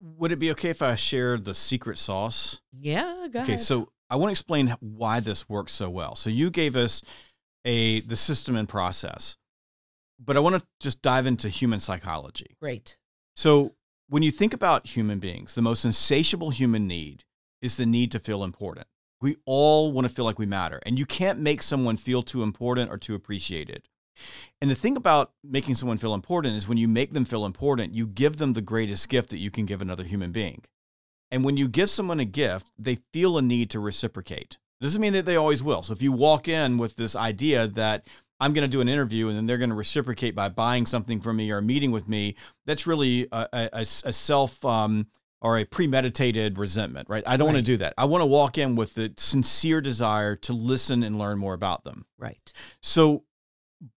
[0.00, 2.60] Would it be okay if I shared the secret sauce?
[2.72, 3.60] Yeah, go Okay, ahead.
[3.60, 6.14] so I want to explain why this works so well.
[6.14, 7.02] So you gave us
[7.64, 9.36] a the system and process,
[10.24, 12.56] but I want to just dive into human psychology.
[12.60, 12.96] Great.
[13.34, 13.74] So
[14.08, 17.24] when you think about human beings, the most insatiable human need
[17.60, 18.86] is the need to feel important.
[19.20, 22.42] We all want to feel like we matter, and you can't make someone feel too
[22.42, 23.88] important or too appreciated.
[24.60, 27.94] And the thing about making someone feel important is when you make them feel important,
[27.94, 30.64] you give them the greatest gift that you can give another human being.
[31.30, 34.58] And when you give someone a gift, they feel a need to reciprocate.
[34.80, 35.82] Doesn't mean that they always will.
[35.82, 38.06] So if you walk in with this idea that
[38.40, 41.20] I'm going to do an interview and then they're going to reciprocate by buying something
[41.20, 45.08] from me or meeting with me, that's really a, a, a self um,
[45.40, 47.22] or a premeditated resentment, right?
[47.26, 47.94] I don't want to do that.
[47.96, 51.84] I want to walk in with the sincere desire to listen and learn more about
[51.84, 52.06] them.
[52.18, 52.52] Right.
[52.82, 53.24] So,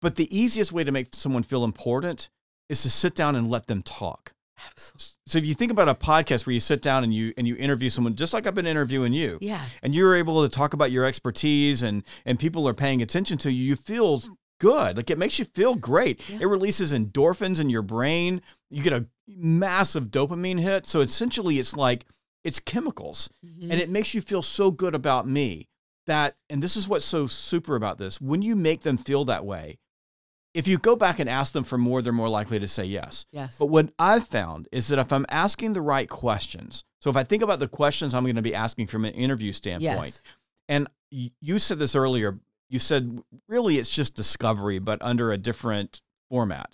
[0.01, 2.29] but the easiest way to make someone feel important
[2.67, 4.33] is to sit down and let them talk.
[4.67, 5.05] Absolutely.
[5.25, 7.55] So if you think about a podcast where you sit down and you and you
[7.55, 9.63] interview someone just like I've been interviewing you Yeah.
[9.81, 13.51] and you're able to talk about your expertise and and people are paying attention to
[13.53, 14.21] you, you feel
[14.59, 14.97] good.
[14.97, 16.29] Like it makes you feel great.
[16.29, 16.39] Yeah.
[16.41, 18.41] It releases endorphins in your brain.
[18.69, 19.05] You get a
[19.37, 20.85] massive dopamine hit.
[20.85, 22.05] So essentially it's like
[22.43, 23.63] it's chemicals Mhm.
[23.71, 25.67] and it makes you feel so good about me
[26.05, 29.45] that and this is what's so super about this when you make them feel that
[29.45, 29.77] way
[30.55, 33.25] if you go back and ask them for more they're more likely to say yes
[33.31, 33.57] yes.
[33.59, 37.23] but what i've found is that if i'm asking the right questions so if i
[37.23, 40.23] think about the questions i'm going to be asking from an interview standpoint yes.
[40.69, 46.01] and you said this earlier you said really it's just discovery but under a different
[46.29, 46.73] format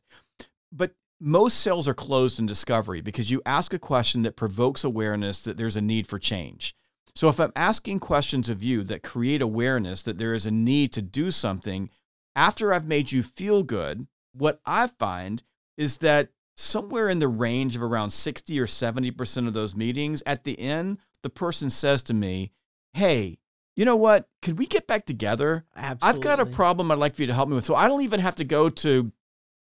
[0.72, 0.94] but
[1.26, 5.58] most sales are closed in discovery because you ask a question that provokes awareness that
[5.58, 6.76] there's a need for change.
[7.16, 10.94] So if I'm asking questions of you that create awareness that there is a need
[10.94, 11.90] to do something
[12.36, 15.42] after I've made you feel good, what I find
[15.78, 20.44] is that somewhere in the range of around 60 or 70% of those meetings, at
[20.44, 22.52] the end, the person says to me,
[22.94, 23.40] Hey,
[23.76, 24.30] you know what?
[24.44, 25.66] Could we get back together?
[25.76, 26.20] Absolutely.
[26.20, 27.66] I've got a problem I'd like for you to help me with.
[27.66, 29.12] So I don't even have to go to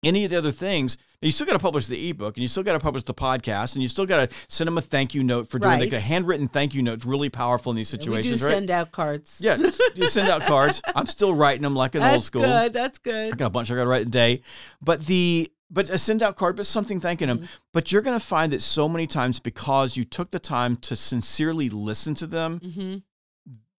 [0.04, 0.98] any of the other things.
[1.22, 3.76] You still got to publish the ebook and you still got to publish the podcast
[3.76, 5.80] and you still got to send them a thank you note for doing Right.
[5.82, 6.96] like a handwritten thank you note.
[6.96, 8.52] It's really powerful in these we do situations, right?
[8.52, 9.40] send out cards.
[9.42, 9.56] yeah,
[9.96, 10.82] you send out cards.
[10.96, 12.42] I'm still writing them like an that's old school.
[12.42, 12.74] good.
[12.74, 13.34] That's good.
[13.34, 14.42] I got a bunch I got to write today,
[14.82, 17.40] but the but a send out card, but something thanking them.
[17.40, 17.48] Mhm.
[17.72, 20.96] But you're going to find that so many times because you took the time to
[20.96, 22.98] sincerely listen to them, hmm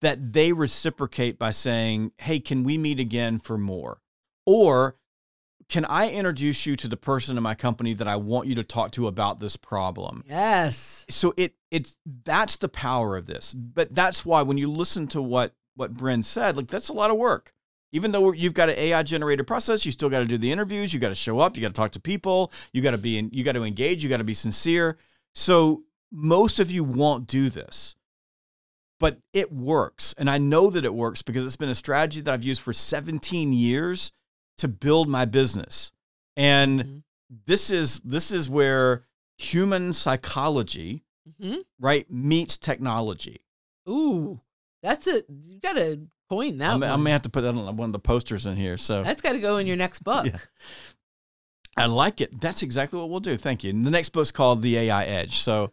[0.00, 4.00] that they reciprocate by saying, "Hey, can we meet again for more?"
[4.44, 4.96] Or
[5.68, 8.64] can I introduce you to the person in my company that I want you to
[8.64, 10.24] talk to about this problem?
[10.28, 11.06] Yes.
[11.08, 13.52] so it it's that's the power of this.
[13.54, 17.10] But that's why when you listen to what what Brynne said like that's a lot
[17.10, 17.52] of work.
[17.92, 20.92] Even though you've got an AI generated process you still got to do the interviews
[20.92, 23.18] you got to show up you got to talk to people you got to be
[23.18, 24.98] in, you got to engage you got to be sincere.
[25.34, 27.94] So most of you won't do this
[29.00, 30.14] but it works.
[30.16, 32.72] And I know that it works because it's been a strategy that I've used for
[32.72, 34.12] 17 years
[34.58, 35.92] to build my business.
[36.36, 37.02] And Mhm.
[37.46, 39.04] this is this is where
[39.38, 41.04] human psychology
[41.40, 43.40] hmm right meets technology.
[43.88, 44.40] Ooh,
[44.82, 46.90] that's a you got to coin that I'm, one.
[46.90, 49.02] I may have to put that on one of the posters in here so.
[49.02, 50.26] That's got to go in your next book.
[50.26, 50.38] Yeah.
[51.76, 52.40] i like it.
[52.40, 53.36] That's exactly what we'll do.
[53.36, 53.70] Thank you.
[53.70, 55.72] And the next book's called the ai edge so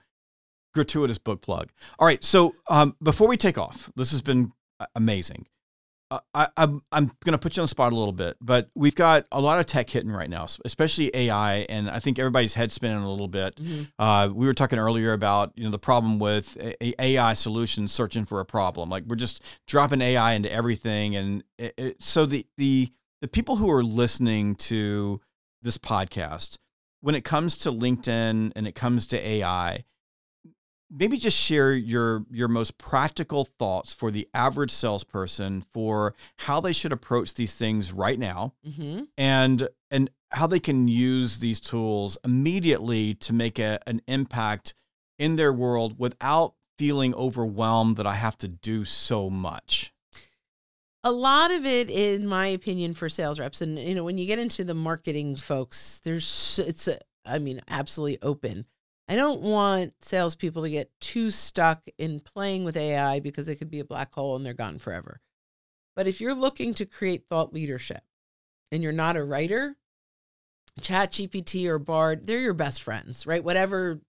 [0.73, 1.69] gratuitous book plug.
[1.99, 4.53] All right so um, before we take off this has been
[4.95, 5.47] amazing
[6.33, 8.95] I, I'm, I'm going to put you on the spot a little bit, but we've
[8.95, 12.71] got a lot of tech hitting right now, especially AI, and I think everybody's head
[12.71, 13.55] spinning a little bit.
[13.55, 13.91] Mhm.
[13.97, 17.91] Uh, we were talking earlier about you know the problem with a- a- AI solutions
[17.93, 18.89] searching for a problem.
[18.89, 22.91] Like we're just dropping AI into everything, and it, it, so the the
[23.21, 25.21] the people who are listening to
[25.61, 26.57] this podcast,
[27.01, 29.85] when it comes to LinkedIn and it comes to AI,
[30.93, 36.73] maybe just share your your most practical thoughts for the average salesperson for how they
[36.73, 39.07] should approach these things right now Mhm.
[39.17, 44.73] and and how they can use these tools immediately to make a, an impact
[45.17, 49.93] in their world without feeling overwhelmed that I have to do so much.
[51.03, 54.25] A lot of it, in my opinion, for sales reps, and you know, when you
[54.25, 58.65] get into the marketing folks, there's it's a, I mean, absolutely open.
[59.11, 63.69] I don't want salespeople to get too stuck in playing with AI because it could
[63.69, 65.19] be a black hole and they're gone forever.
[65.97, 68.03] But if you're looking to create thought leadership
[68.71, 69.75] and you're not a writer,
[70.79, 73.43] ChatGPT or Bard, they're your best friends, right?
[73.43, 73.99] Whatever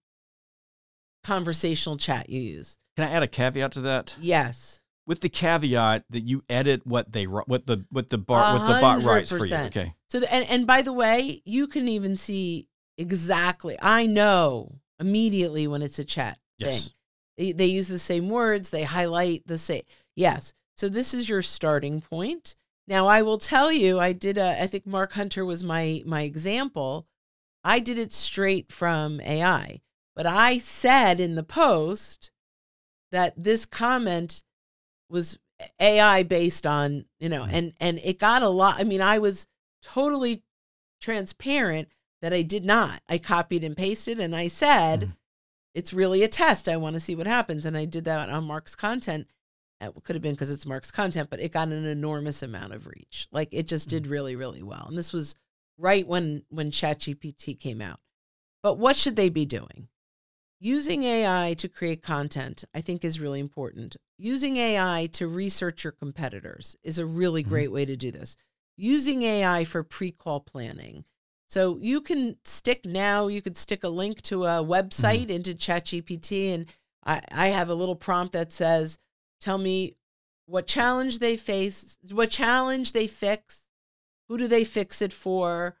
[1.25, 2.77] conversational chat you use.
[2.95, 4.15] Can I add a caveat to that?
[4.21, 4.83] Yes.
[5.05, 8.79] With the caveat that you edit what they what the what the bar what the
[8.79, 9.53] bot writes for you.
[9.53, 9.95] Okay.
[10.07, 13.75] So, the, and and by the way, you can even see exactly.
[13.81, 16.83] I know immediately when it's a chat Yes.
[16.83, 16.93] thing.
[17.37, 18.69] They, they use the same words.
[18.69, 19.83] They highlight the same.
[20.15, 20.53] Yes.
[20.75, 22.55] So this is your starting point.
[22.87, 24.61] Now I will tell you, I did a.
[24.61, 27.07] I think Mark Hunter was my my example.
[27.63, 29.81] I did it straight from AI,
[30.15, 32.31] but I said in the post
[33.11, 34.43] that this comment
[35.09, 35.39] was
[35.79, 37.55] AI based on, you know, mm-hmm.
[37.55, 38.79] and and it got a lot.
[38.79, 39.47] I mean, I was
[39.81, 40.43] totally
[40.99, 41.89] transparent
[42.23, 43.01] that I did not.
[43.09, 45.17] I copied and pasted and I said Mhm.
[45.73, 46.69] it's really a test.
[46.69, 49.27] I want to see what happens and I did that on Mark's content.
[49.81, 52.87] It could have been because it's Mark's content, but it got an enormous amount of
[52.87, 53.27] reach.
[53.33, 54.85] Like it just did really really well.
[54.87, 55.35] And this was
[55.77, 57.99] right when when ChatGPT came out.
[58.61, 59.89] But what should they be doing?
[60.61, 63.97] Using AI to create content, I think, is really important.
[64.17, 67.49] Using AI to research your competitors is a really Mhm.
[67.49, 68.37] great way to do this.
[68.77, 71.03] Using AI for pre call planning.
[71.53, 76.51] So you can stick now, you could stick a link to a website into ChatGPT,
[76.51, 76.65] and
[77.05, 78.97] I, I have a little prompt that says,
[79.39, 79.95] Tell me
[80.47, 83.67] what challenge they face, what challenge they fix,
[84.27, 85.77] who do they fix it for,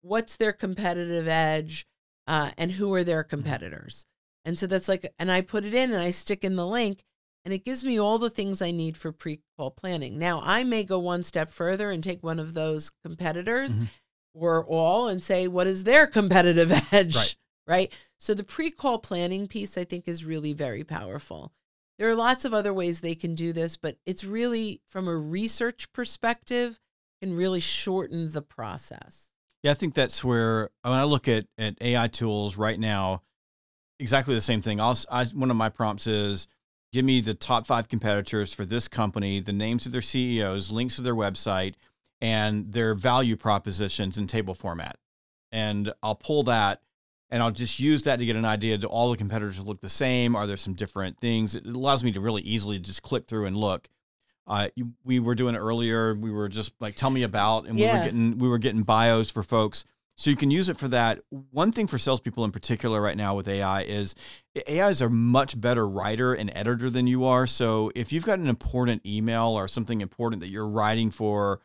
[0.00, 1.86] what's their competitive edge,
[2.26, 4.06] uh, and who are their competitors.
[4.46, 7.04] And so that's like, and I put it in and I stick in the link,
[7.44, 10.18] and it gives me all the things I need for pre call planning.
[10.18, 13.88] Now, I may go one step further and take one of those competitors Mhm.
[14.34, 17.16] Or all and say, what is their competitive edge?
[17.16, 17.36] Right.
[17.66, 17.92] right?
[18.18, 21.52] So the pre call planning piece, I think, is really very powerful.
[21.98, 25.16] There are lots of other ways they can do this, but it's really from a
[25.16, 26.80] research perspective,
[27.20, 29.30] can really shorten the process.
[29.62, 33.22] Yeah, I think that's where when I look at, at AI tools right now,
[33.98, 34.80] exactly the same thing.
[34.80, 36.48] I'll, I, one of my prompts is
[36.92, 40.96] give me the top five competitors for this company, the names of their CEOs, links
[40.96, 41.74] to their website,
[42.20, 44.96] and their value propositions in table format.
[45.52, 46.82] And I'll pull that
[47.30, 48.76] and I'll just use that to get an idea.
[48.78, 50.34] Do all the competitors look the same?
[50.34, 51.54] Are there some different things?
[51.54, 53.88] It allows me to really easily just click through and look.
[54.46, 54.68] Uh,
[55.04, 56.14] we were doing it earlier.
[56.14, 57.98] We were just like, tell me about, and we Yeah.
[57.98, 59.84] were getting we were getting bios for folks.
[60.16, 61.20] So you can use it for that.
[61.30, 64.14] One thing for salespeople in particular right now with AI is
[64.66, 67.46] AI is a much better writer and editor than you are.
[67.46, 71.60] So if you've got an important email or something important that you're writing for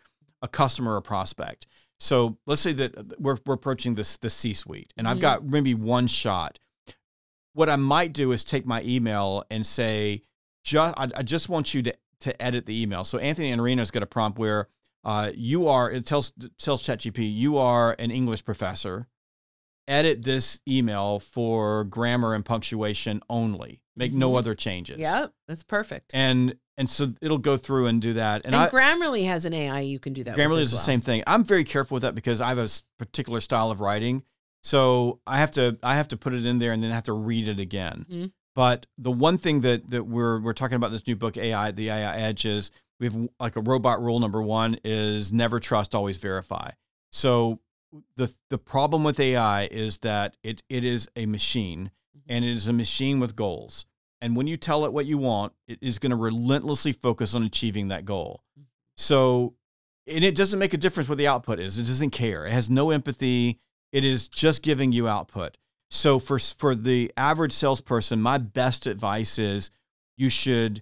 [0.45, 1.65] a customer or prospect,
[1.99, 5.21] so let's say that we're, we're approaching this the C-suite, and I've Mhm.
[5.21, 6.59] got maybe one shot.
[7.53, 10.21] What I might do is take my email and say,
[10.63, 13.03] just I, I just want you to to edit the email.
[13.03, 14.67] So Anthony Iannarino's got a prompt where
[15.03, 19.07] uh, you are it tells tells ChatGPT you are an English professor.
[19.87, 23.81] Edit this email for grammar and punctuation only.
[23.95, 24.37] Make no Mhm.
[24.39, 24.97] other changes.
[24.97, 26.11] Yep, that's perfect.
[26.13, 28.41] And and so it'll go through and do that.
[28.45, 30.35] And, I, Grammarly has an AI you can do that.
[30.35, 30.83] Grammarly with is as the well.
[30.85, 31.23] same thing.
[31.25, 34.23] I'm very careful with that because I have a particular style of writing.
[34.63, 37.13] So I have to I have to put it in there and then have to
[37.13, 38.05] read it again.
[38.11, 38.31] Mhm.
[38.55, 41.89] But the one thing that that we're we're talking about this new book AI the
[41.89, 46.17] AI Edge is we have like a robot rule number 1 is never trust always
[46.17, 46.71] verify.
[47.11, 47.59] So
[48.17, 51.91] the the problem with AI is that it it is a machine
[52.27, 53.85] and it is a machine with goals.
[54.21, 57.43] And when you tell it what you want, it is going to relentlessly focus on
[57.43, 58.41] achieving that goal.
[58.57, 58.65] Mm-hmm.
[58.97, 59.55] So,
[60.07, 61.77] and it doesn't make a difference what the output is.
[61.77, 62.45] It doesn't care.
[62.45, 63.59] It has no empathy.
[63.91, 65.57] It is just giving you output.
[65.89, 69.69] So for for the average salesperson, my best advice is
[70.17, 70.81] you should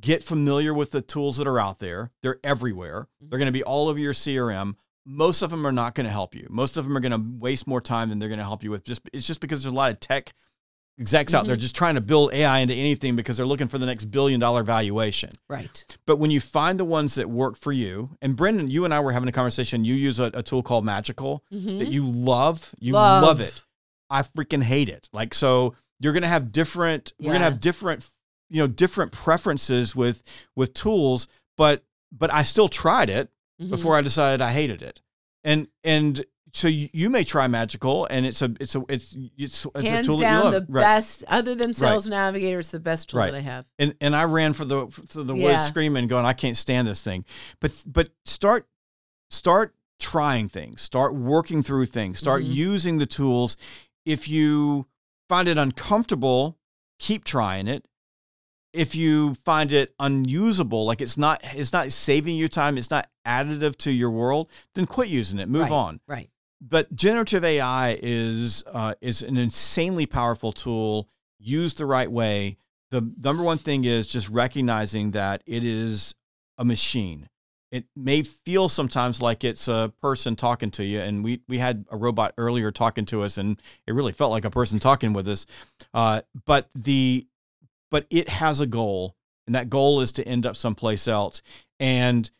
[0.00, 2.10] get familiar with the tools that are out there.
[2.22, 3.02] They're everywhere.
[3.02, 3.30] Mm-hmm.
[3.30, 4.76] They're going to be all over your CRM.
[5.04, 6.46] Most of them are not going to help you.
[6.50, 8.70] Most of them are going to waste more time than they're going to help you
[8.70, 8.84] with.
[8.84, 10.32] Just it's just because there's a lot of tech
[10.98, 13.86] execs out there just trying to build AI into anything because they're looking for the
[13.86, 15.30] next billion dollar valuation.
[15.48, 15.84] Right.
[16.06, 19.00] But when you find the ones that work for you, and Brendan, you and I
[19.00, 19.84] were having a conversation.
[19.84, 21.78] You use a, a tool called Magical Mhm.
[21.80, 22.74] that you love.
[22.78, 23.22] You love.
[23.22, 23.40] Love.
[23.40, 23.60] it.
[24.08, 25.08] I freaking hate it.
[25.12, 27.12] Like so, you're gonna have different.
[27.18, 28.08] We're gonna have different,
[28.48, 30.22] you know, different preferences with
[30.54, 31.28] with tools.
[31.56, 31.82] But
[32.16, 33.30] but I still tried it
[33.60, 33.70] Mhm.
[33.70, 35.02] before I decided I hated it.
[35.44, 36.24] And and
[36.56, 39.82] so you, you may try Magical, and it's a it's a it's it's, it's a
[39.82, 40.52] Hands tool that you down, love.
[40.54, 40.80] the Right.
[40.82, 43.30] best, other than Sales Navigator, it's the best tool Right.
[43.32, 43.66] that I have.
[43.78, 45.44] and and I ran for the for the Yeah.
[45.44, 47.24] woods screaming, going, I can't stand this thing.
[47.60, 48.66] But but start
[49.30, 52.54] start trying things, start working through things, start Mhm.
[52.54, 53.56] using the tools.
[54.06, 54.86] If you
[55.28, 56.58] find it uncomfortable,
[56.98, 57.84] keep trying it.
[58.72, 63.10] If you find it unusable, like it's not it's not saving you time, it's not
[63.26, 65.48] additive to your world, then quit using it.
[65.48, 65.72] Move Right.
[65.72, 66.30] on Right.
[66.60, 71.08] But generative AI is uh, is an insanely powerful tool.
[71.38, 72.56] Used the right way.
[72.90, 76.14] The number one thing is just recognizing that it is
[76.56, 77.28] a machine.
[77.72, 81.84] It may feel sometimes like it's a person talking to you, and we we had
[81.90, 85.28] a robot earlier talking to us, and it really felt like a person talking with
[85.28, 85.46] us.
[85.92, 87.26] Uh, but the
[87.90, 91.42] but it has a goal, and that goal is to end up someplace else.
[91.78, 92.30] And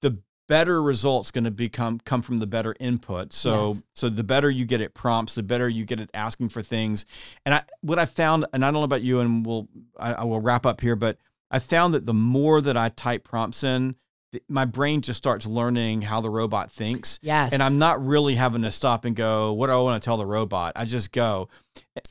[0.00, 0.18] the
[0.48, 3.32] better results going to become come from the better input.
[3.32, 3.82] So Yes.
[3.94, 7.06] so the better you get at prompts, the better you get at asking for things.
[7.46, 9.68] And I what I found, and I don't know about you, and we'll
[9.98, 11.18] I, I will wrap up here, but
[11.50, 13.94] I found that the more that I type prompts in,
[14.32, 17.18] the, my brain just starts learning how the robot thinks.
[17.22, 17.52] Yes.
[17.52, 20.16] And I'm not really having to stop and go, what do I want to tell
[20.16, 20.72] the robot?
[20.76, 21.50] I just go.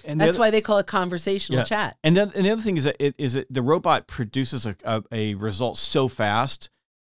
[0.06, 1.64] And the That's other- why they call it conversational Yeah.
[1.66, 1.98] chat.
[2.04, 4.76] and then and the other thing is that it is it the robot produces a,
[4.84, 6.70] a, a result so fast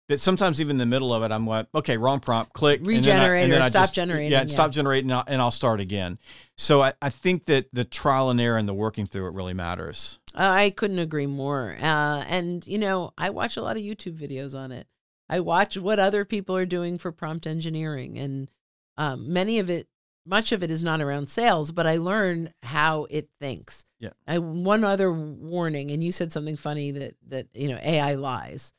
[0.09, 2.87] that sometimes even in the middle of it, I'm like, okay, wrong prompt, click, and
[2.87, 4.47] then I- Regenerate and then or I stop just- generating, Yeah, yeah.
[4.47, 6.17] stop generating, and I'll, and I'll start again.
[6.57, 9.53] So I, I think that the trial and error and the working through it really
[9.53, 10.19] matters.
[10.33, 11.75] I couldn't agree more.
[11.81, 14.87] Uh, and you know, I watch a lot of YouTube videos on it.
[15.29, 18.47] I watch what other people are doing for prompt engineering, and
[18.97, 19.87] um, many of it,
[20.25, 21.71] much of it, is not around sales.
[21.73, 23.83] But I learn how it thinks.
[23.99, 24.11] Yeah.
[24.27, 28.73] I one other warning, and you said something funny that that you know AI lies.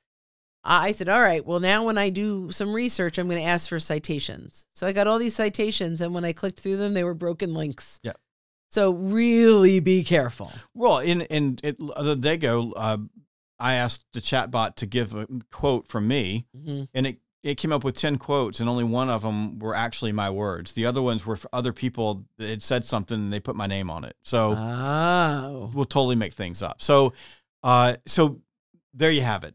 [0.71, 3.69] I said, all right, well, now when I do some research, I'm going to ask
[3.69, 4.67] for citations.
[4.75, 7.55] So I got all these citations, and when I clicked through them, they were broken
[7.55, 8.01] links.
[8.03, 8.13] Yeah.
[8.71, 10.53] So really be careful.
[10.75, 12.99] Well, in in it, the other day ago, uh,
[13.59, 17.73] I asked the chatbot to give a quote from me, hmm and it it came
[17.73, 21.01] up with 10 quotes and only one of them were actually my words the other
[21.01, 24.03] ones were for other people that had said something and they put my name on
[24.05, 25.71] it so Oh.
[25.73, 27.13] we'll totally make things up so
[27.63, 28.41] uh so
[28.93, 29.55] there you have it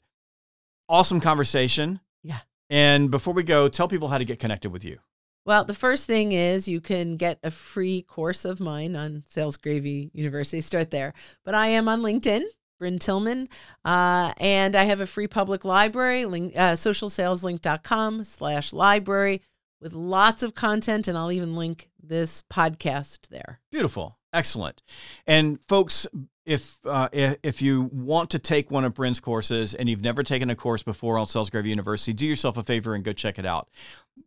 [0.90, 2.40] awesome conversation Yeah.
[2.70, 5.00] and before we go tell people how to get connected with you
[5.46, 9.58] Well, the first thing is you can get a free course of mine on Sales
[9.58, 10.62] Gravy University.
[10.62, 11.14] Start there.
[11.44, 12.44] But I am on LinkedIn,
[12.82, 13.50] Brynne Tillman,
[13.84, 19.42] uh, and I have a free public library, link, uh, socialsaleslink.com slash library
[19.82, 23.60] with lots of content, and I'll even link this podcast there.
[23.72, 24.18] Beautiful.
[24.32, 24.82] Excellent.
[25.28, 26.08] And folks,
[26.46, 30.50] if uh, if you want to take one of Brynne's courses and you've never taken
[30.50, 33.46] a course before on Sales Gravy University, do yourself a favor and go check it
[33.46, 33.70] out.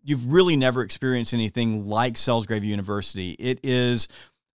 [0.03, 3.33] You've really never experienced anything like Sales Gravy University.
[3.33, 4.09] It is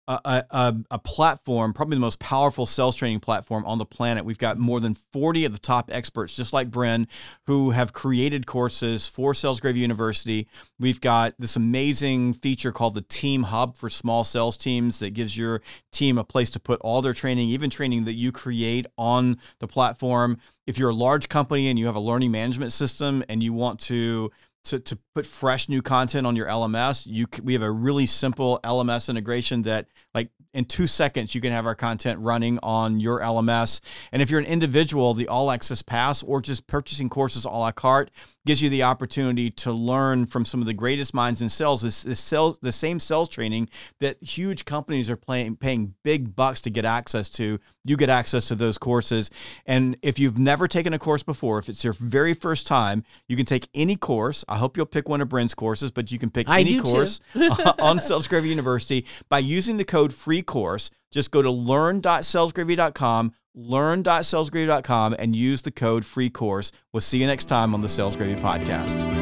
[0.07, 4.25] a, a, a, platform, probably the most powerful sales training platform on the planet.
[4.25, 7.07] We've got more than 40 of the top experts, just like Brynne,
[7.45, 10.47] who have created courses for Sales Gravy University.
[10.79, 15.37] We've got this amazing feature called the Team Hub for small sales teams that gives
[15.37, 19.37] your team a place to put all their training, even training that you create on
[19.59, 20.37] the platform.
[20.67, 23.79] If you're a large company and you have a learning management system and you want
[23.81, 24.31] to
[24.65, 28.59] to, to put fresh new content on your LMS, you we have a really simple
[28.63, 33.19] LMS integration that like in two seconds you can have our content running on your
[33.19, 33.81] LMS.
[34.11, 37.71] And if you're an individual, the All Access Pass or just purchasing courses a la
[37.71, 38.11] carte
[38.45, 41.81] gives you the opportunity to learn from some of the greatest minds in sales.
[41.81, 43.69] This, this sales, the same sales training
[43.99, 47.59] that huge companies are playing, paying big bucks to get access to.
[47.83, 49.29] You get access to those courses.
[49.65, 53.35] And if you've never taken a course before, if it's your very first time, you
[53.35, 54.43] can take any course.
[54.47, 57.19] I hope you'll pick one of Brynne's courses, but you can pick I any course
[57.79, 60.89] on Sales Gravy University by using the code free course.
[61.11, 66.71] Just go to learn.salesgravy.com learn.salesgravy.com and use the code free course.
[66.91, 69.20] We'll see you next time on the Sales Gravy podcast.